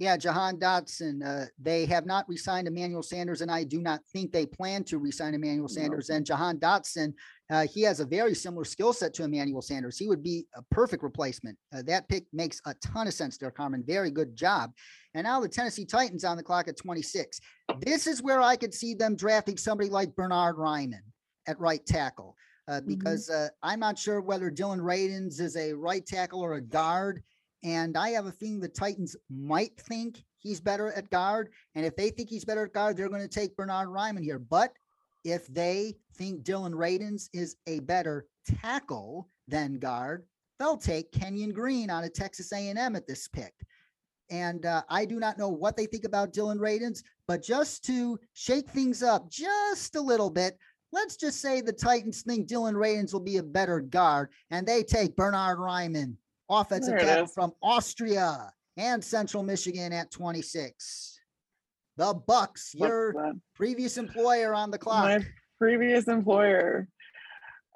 [0.00, 1.24] Yeah, Jahan Dotson.
[1.24, 4.98] Uh, they have not re-signed Emmanuel Sanders, and I do not think they plan to
[4.98, 6.10] re-sign Emmanuel Sanders.
[6.10, 7.12] And Jahan Dotson,
[7.50, 9.96] uh, he has a very similar skill set to Emmanuel Sanders.
[9.96, 11.56] He would be a perfect replacement.
[11.72, 13.84] Uh, that pick makes a ton of sense there, Carmen.
[13.86, 14.72] Very good job.
[15.14, 17.38] And now the Tennessee Titans on the clock at 26.
[17.78, 21.02] This is where I could see them drafting somebody like Bernard Raimann
[21.46, 22.34] at right tackle.
[22.66, 26.62] Uh, because uh, I'm not sure whether Dillon Radunz is a right tackle or a
[26.62, 27.22] guard.
[27.64, 31.48] And I have a feeling the Titans might think he's better at guard.
[31.74, 34.38] And if they think he's better at guard, they're going to take Bernard Raimann here.
[34.38, 34.74] But
[35.24, 38.26] if they think Dillon Radunz is a better
[38.60, 40.26] tackle than guard,
[40.58, 43.54] they'll take Kenyon Green out of Texas A&M at this pick.
[44.30, 48.18] And uh, I do not know what they think about Dillon Radunz, but just to
[48.34, 50.58] shake things up just a little bit,
[50.92, 54.82] let's just say the Titans think Dillon Radunz will be a better guard, and they
[54.82, 56.16] take Bernard Raimann,
[56.48, 61.20] offensive tackle from Austria and Central Michigan at 26.
[61.96, 65.04] The Bucks, your previous employer on the clock.
[65.04, 65.24] My
[65.58, 66.88] previous employer.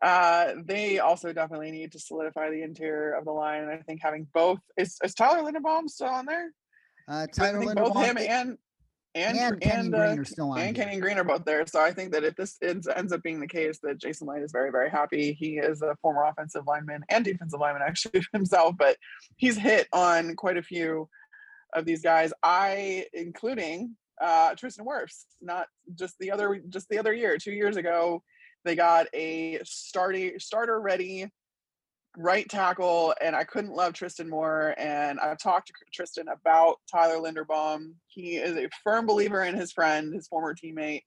[0.02, 3.62] Uh, they also definitely need to solidify the interior of the line.
[3.62, 6.52] And I think having both is, is Tyler Linderbaum still on there?
[7.08, 8.58] Uh, Tyler Linderbaum, both him and
[9.24, 10.60] and and, and, uh, Green are still on.
[10.60, 11.66] And Kenny Green are both there.
[11.66, 14.42] So I think that if this ends, ends up being the case, that Jason Licht
[14.42, 15.32] is very, very happy.
[15.32, 18.96] He is a former offensive lineman and defensive lineman actually himself, but
[19.36, 21.08] he's hit on quite a few
[21.74, 22.32] of these guys.
[22.42, 27.76] I, including uh, Tristan Wirfs, not just the other, just the other year, two years
[27.76, 28.22] ago,
[28.64, 31.30] they got a starting starter ready
[32.18, 34.74] right tackle, and I couldn't love Tristan more.
[34.76, 37.92] And I've talked to Tristan about Tyler Linderbaum.
[38.08, 41.02] He is a firm believer in his friend, his former teammate.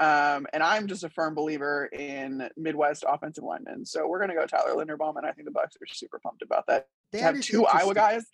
[0.00, 3.84] Um, and I'm just a firm believer in Midwest offensive linemen.
[3.84, 6.66] So we're gonna go Tyler Linderbaum, and I think the Bucks are super pumped about
[6.68, 6.88] that.
[7.12, 8.24] To have two Iowa guys.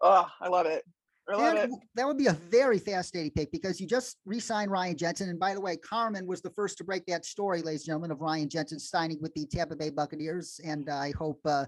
[0.00, 0.84] Oh, I love it.
[1.30, 1.60] Love That, it.
[1.62, 5.28] w- that would be a very fascinating pick because you just re-signed Ryan Jensen.
[5.28, 8.10] And by the way, Carmen was the first to break that story, ladies and gentlemen,
[8.10, 10.60] of Ryan Jensen signing with the Tampa Bay Buccaneers.
[10.64, 11.66] And I hope uh,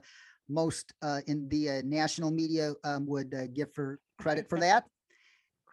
[0.49, 4.85] most uh, in the uh, national media um, would uh, give her credit for that.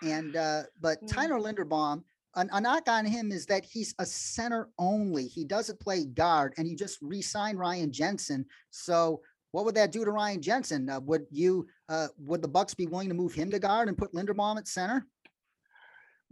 [0.03, 1.07] And uh, but Mm.
[1.07, 2.03] Tyler Linderbaum,
[2.36, 5.25] a, a knock on him is that he's a center only.
[5.27, 8.45] He doesn't play guard, and you just re-signed Ryan Jensen.
[8.69, 9.21] So
[9.51, 10.89] what would that do to Ryan Jensen?
[10.89, 13.97] Uh, would you uh, would the Bucks be willing to move him to guard and
[13.97, 15.05] put Linderbaum at center?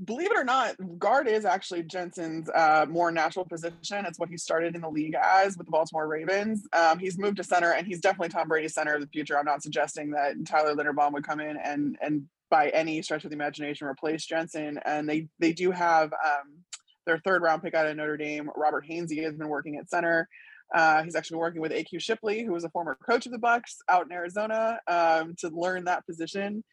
[0.06, 4.06] believe it or not, guard is actually Jensen's uh, more natural position.
[4.06, 6.66] It's what he started in the league as with the Baltimore Ravens.
[6.74, 9.38] Um, he's moved to center, and he's definitely Tom Brady's center of the future.
[9.38, 13.30] I'm not suggesting that Tyler Linderbaum would come in and and by any stretch of
[13.30, 14.80] the imagination replace Jensen.
[14.86, 16.64] And they they do have um,
[17.06, 20.30] their third round pick out of Notre Dame, Robert Hainsey, has been working at center.
[20.74, 23.78] Uh, he's actually working with AQ Shipley, who was a former coach of the Bucks
[23.90, 26.64] out in Arizona, um, to learn that position.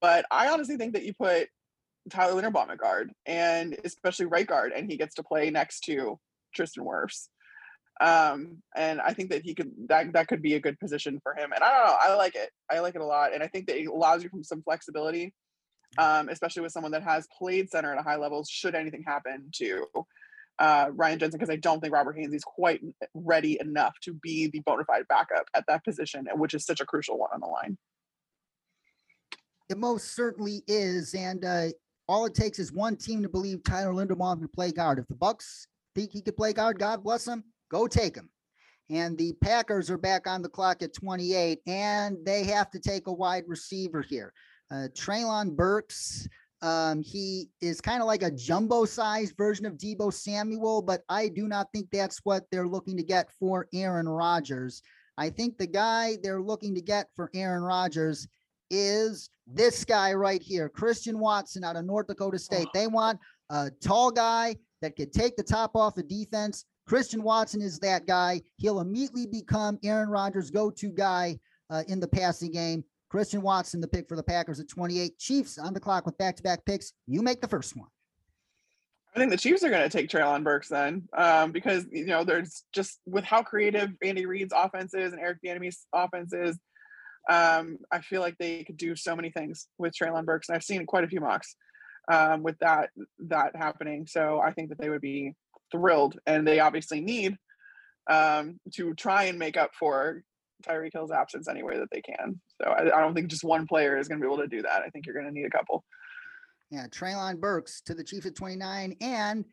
[0.00, 1.48] But I honestly think that you put
[2.10, 6.18] Tyler Linderbaum at guard, and especially right guard, and he gets to play next to
[6.54, 7.28] Tristan Wirfs.
[8.00, 11.34] Um, and I think that he could that that could be a good position for
[11.34, 11.52] him.
[11.52, 12.50] And I don't know, I like it.
[12.70, 15.34] I like it a lot, and I think that it allows you from some flexibility,
[15.98, 18.44] um, especially with someone that has played center at a high level.
[18.48, 19.84] Should anything happen to
[20.58, 22.80] uh, Ryan Jensen, because I don't think Robert Haynes is quite
[23.14, 26.86] ready enough to be the bona fide backup at that position, which is such a
[26.86, 27.78] crucial one on the line.
[29.68, 31.68] It most certainly is, and uh,
[32.08, 34.98] all it takes is one team to believe Tyler Linderbaum can play guard.
[34.98, 38.30] If the Bucks think he could play guard, God bless him, go take him.
[38.90, 43.06] And the Packers are back on the clock at 28, and they have to take
[43.06, 44.32] a wide receiver here.
[44.70, 46.26] Uh, Treylon Burks,
[46.62, 51.46] um, he is kind of like a jumbo-sized version of Deebo Samuel, but I do
[51.46, 54.82] not think that's what they're looking to get for Aaron Rodgers.
[55.16, 58.26] I think the guy they're looking to get for Aaron Rodgers
[58.70, 62.68] is this guy right here, Christian Watson out of North Dakota State.
[62.74, 63.18] They want
[63.50, 66.64] a tall guy that could take the top off of defense.
[66.86, 68.40] Christian Watson is that guy.
[68.56, 71.38] He'll immediately become Aaron Rodgers' go-to guy
[71.70, 72.84] uh, in the passing game.
[73.08, 75.18] Christian Watson, the pick for the Packers at 28.
[75.18, 76.92] Chiefs on the clock with back-to-back picks.
[77.06, 77.88] You make the first one.
[79.14, 82.24] I think the Chiefs are going to take Treylon Burks then, um, because you know
[82.24, 86.58] there's just with how creative Andy Reid's offense is and Eric Bieniemy's offense is.
[87.28, 90.62] Um, I feel like they could do so many things with Treylon Burks, and I've
[90.62, 91.56] seen quite a few mocks
[92.10, 92.90] um, with that
[93.26, 94.06] that happening.
[94.06, 95.34] So I think that they would be
[95.72, 97.36] thrilled, and they obviously need
[98.08, 100.22] um, to try and make up for
[100.62, 102.40] Tyreek Hill's absence any way that they can.
[102.60, 104.62] So I, I don't think just one player is going to be able to do
[104.62, 104.82] that.
[104.82, 105.84] I think you're going to need a couple.
[106.70, 108.96] Yeah, Treylon Burks to the Chiefs at 29.
[109.00, 109.44] And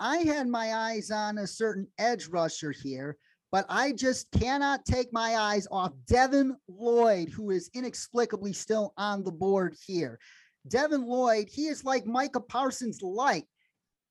[0.00, 3.16] I had my eyes on a certain edge rusher here,
[3.52, 9.22] but I just cannot take my eyes off Devin Lloyd, who is inexplicably still on
[9.22, 10.18] the board here.
[10.68, 13.46] Devin Lloyd, he is like Micah Parsons like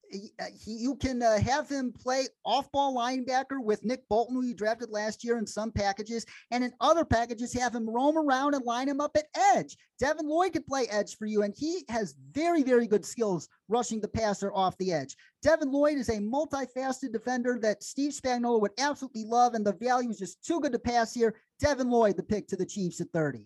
[0.10, 4.54] he, uh, you can uh, have him play off-ball linebacker with Nick Bolton, who you
[4.54, 8.66] drafted last year in some packages, and in other packages, have him roam around and
[8.66, 9.78] line him up at edge.
[10.00, 14.02] Devin Lloyd could play edge for you, and he has very, very good skills rushing
[14.02, 15.16] the passer off the edge.
[15.42, 20.10] Devin Lloyd is a multifaceted defender that Steve Spagnuolo would absolutely love, and the value
[20.10, 21.36] is just too good to pass here.
[21.60, 23.46] Devin Lloyd, the pick to the Chiefs at 30.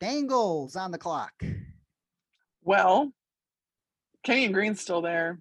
[0.00, 1.32] Bengals on the clock.
[2.62, 3.12] Well,
[4.22, 5.38] Kenyon Green's still there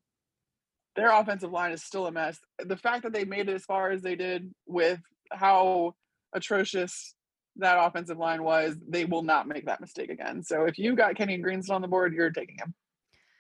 [0.96, 2.40] their offensive line is still a mess.
[2.60, 5.00] The fact that they made it as far as they did with
[5.32, 5.96] how
[6.34, 7.16] atrocious
[7.58, 10.44] that offensive line was, they will not make that mistake again.
[10.44, 12.74] So if you got Kenny Green still on the board, you're taking him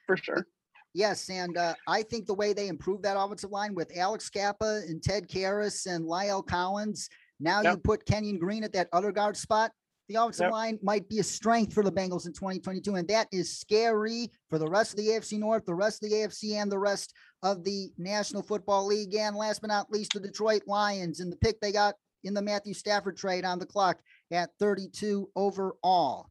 [0.05, 0.47] for sure.
[0.95, 4.81] Yes, and uh, I think the way they improved that offensive line with Alex Cappa
[4.87, 7.73] and Ted Karras and La'el Collins, now yep.
[7.73, 9.71] you put Kenyon Green at that other guard spot.
[10.09, 10.51] The offensive yep.
[10.51, 14.59] line might be a strength for the Bengals in 2022, and that is scary for
[14.59, 17.63] the rest of the AFC North, the rest of the AFC, and the rest of
[17.63, 19.15] the National Football League.
[19.15, 22.41] And last but not least, the Detroit Lions and the pick they got in the
[22.41, 23.99] Matthew Stafford trade on the clock
[24.31, 26.27] at 32 overall.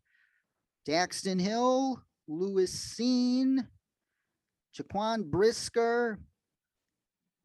[0.86, 3.66] Daxton Hill, Lewis Cine,
[4.76, 6.18] Jaquan Brisker,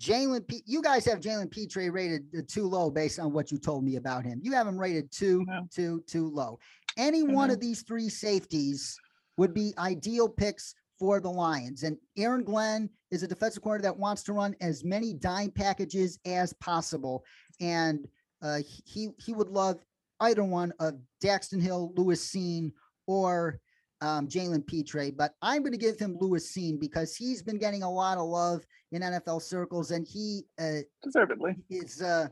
[0.01, 0.61] Jalen P.
[0.65, 4.23] You guys have Jalen Pitre rated too low based on what you told me about
[4.23, 4.39] him.
[4.43, 6.59] You have him rated too, too, too low.
[6.97, 7.33] Any mm-hmm.
[7.33, 8.97] one of these three safeties
[9.37, 11.83] would be ideal picks for the Lions.
[11.83, 16.19] And Aaron Glenn is a defensive corner that wants to run as many dime packages
[16.25, 17.23] as possible.
[17.59, 18.07] And
[18.41, 19.79] uh, he he would love
[20.19, 22.71] either one of Daxton Hill, Lewis Cine,
[23.07, 23.59] or
[24.01, 25.11] um, Jalen Pitre.
[25.11, 28.27] But I'm going to give him Lewis Cine because he's been getting a lot of
[28.27, 32.27] love in NFL circles, and he uh, deservedly is uh,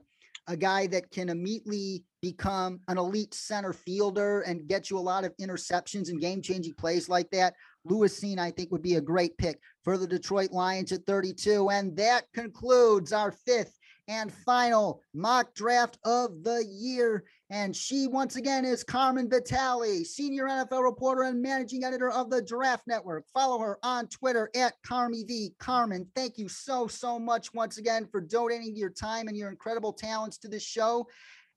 [0.48, 5.24] a guy that can immediately become an elite center fielder and get you a lot
[5.24, 7.54] of interceptions and game changing plays like that.
[7.84, 11.70] Lewis Cine, I think, would be a great pick for the Detroit Lions at 32.
[11.70, 13.75] And that concludes our fifth
[14.08, 17.24] and final mock draft of the year.
[17.50, 22.42] And she, once again, is Carmen Vitale, senior NFL reporter and managing editor of the
[22.42, 23.26] Draft Network.
[23.34, 25.58] Follow her on Twitter at CarmyV.
[25.60, 29.94] Carmen, thank you so, so much once again for donating your time and your incredible
[29.94, 31.08] talents to this show.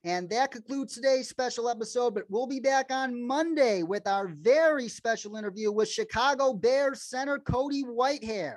[0.04, 4.88] And that concludes today's special episode, but we'll be back on Monday with our very
[4.88, 8.56] special interview with Chicago Bears center Cody Whitehair.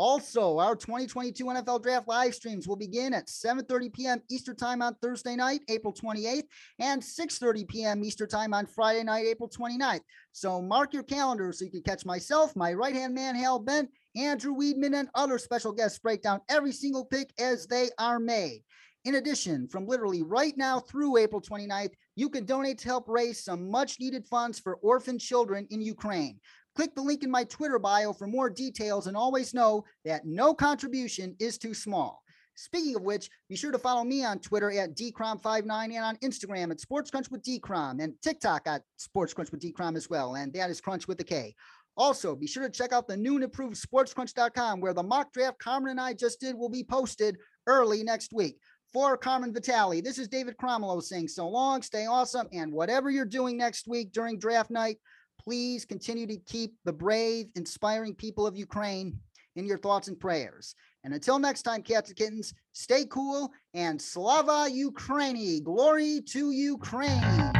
[0.00, 4.22] Also, our 2022 NFL Draft live streams will begin at 7:30 p.m.
[4.30, 6.44] Eastern Time on Thursday night, April 28th,
[6.78, 8.02] and 6:30 p.m.
[8.02, 10.00] Eastern Time on Friday night, April 29th.
[10.32, 14.56] So mark your calendar so you can catch myself, my right-hand man Hal Bent, Andrew
[14.56, 18.62] Weedman, and other special guests break down every single pick as they are made.
[19.04, 23.44] In addition, from literally right now through April 29th, you can donate to help raise
[23.44, 26.38] some much needed funds for orphan children in Ukraine.
[26.80, 30.54] Click the link in my Twitter bio for more details and always know that no
[30.54, 32.22] contribution is too small.
[32.54, 36.70] Speaking of which, be sure to follow me on Twitter at dcrom59 and on Instagram
[36.70, 40.36] at SportsCrunch with dcrom and TikTok at SportsCrunch with dcrom as well.
[40.36, 41.54] And that is Crunch with a K.
[41.98, 45.58] Also, be sure to check out the new and improved sportscrunch.com where the mock draft
[45.58, 48.56] Carmen and I just did will be posted early next week
[48.90, 50.00] for Carmen Vitale.
[50.00, 54.12] This is David Cromwell saying so long, stay awesome, and whatever you're doing next week
[54.12, 54.96] during draft night,
[55.42, 59.18] please continue to keep the brave, inspiring people of Ukraine
[59.56, 60.74] in your thoughts and prayers.
[61.02, 65.62] And until next time, cats and kittens, stay cool and slava Ukraini.
[65.62, 67.59] Glory to Ukraine.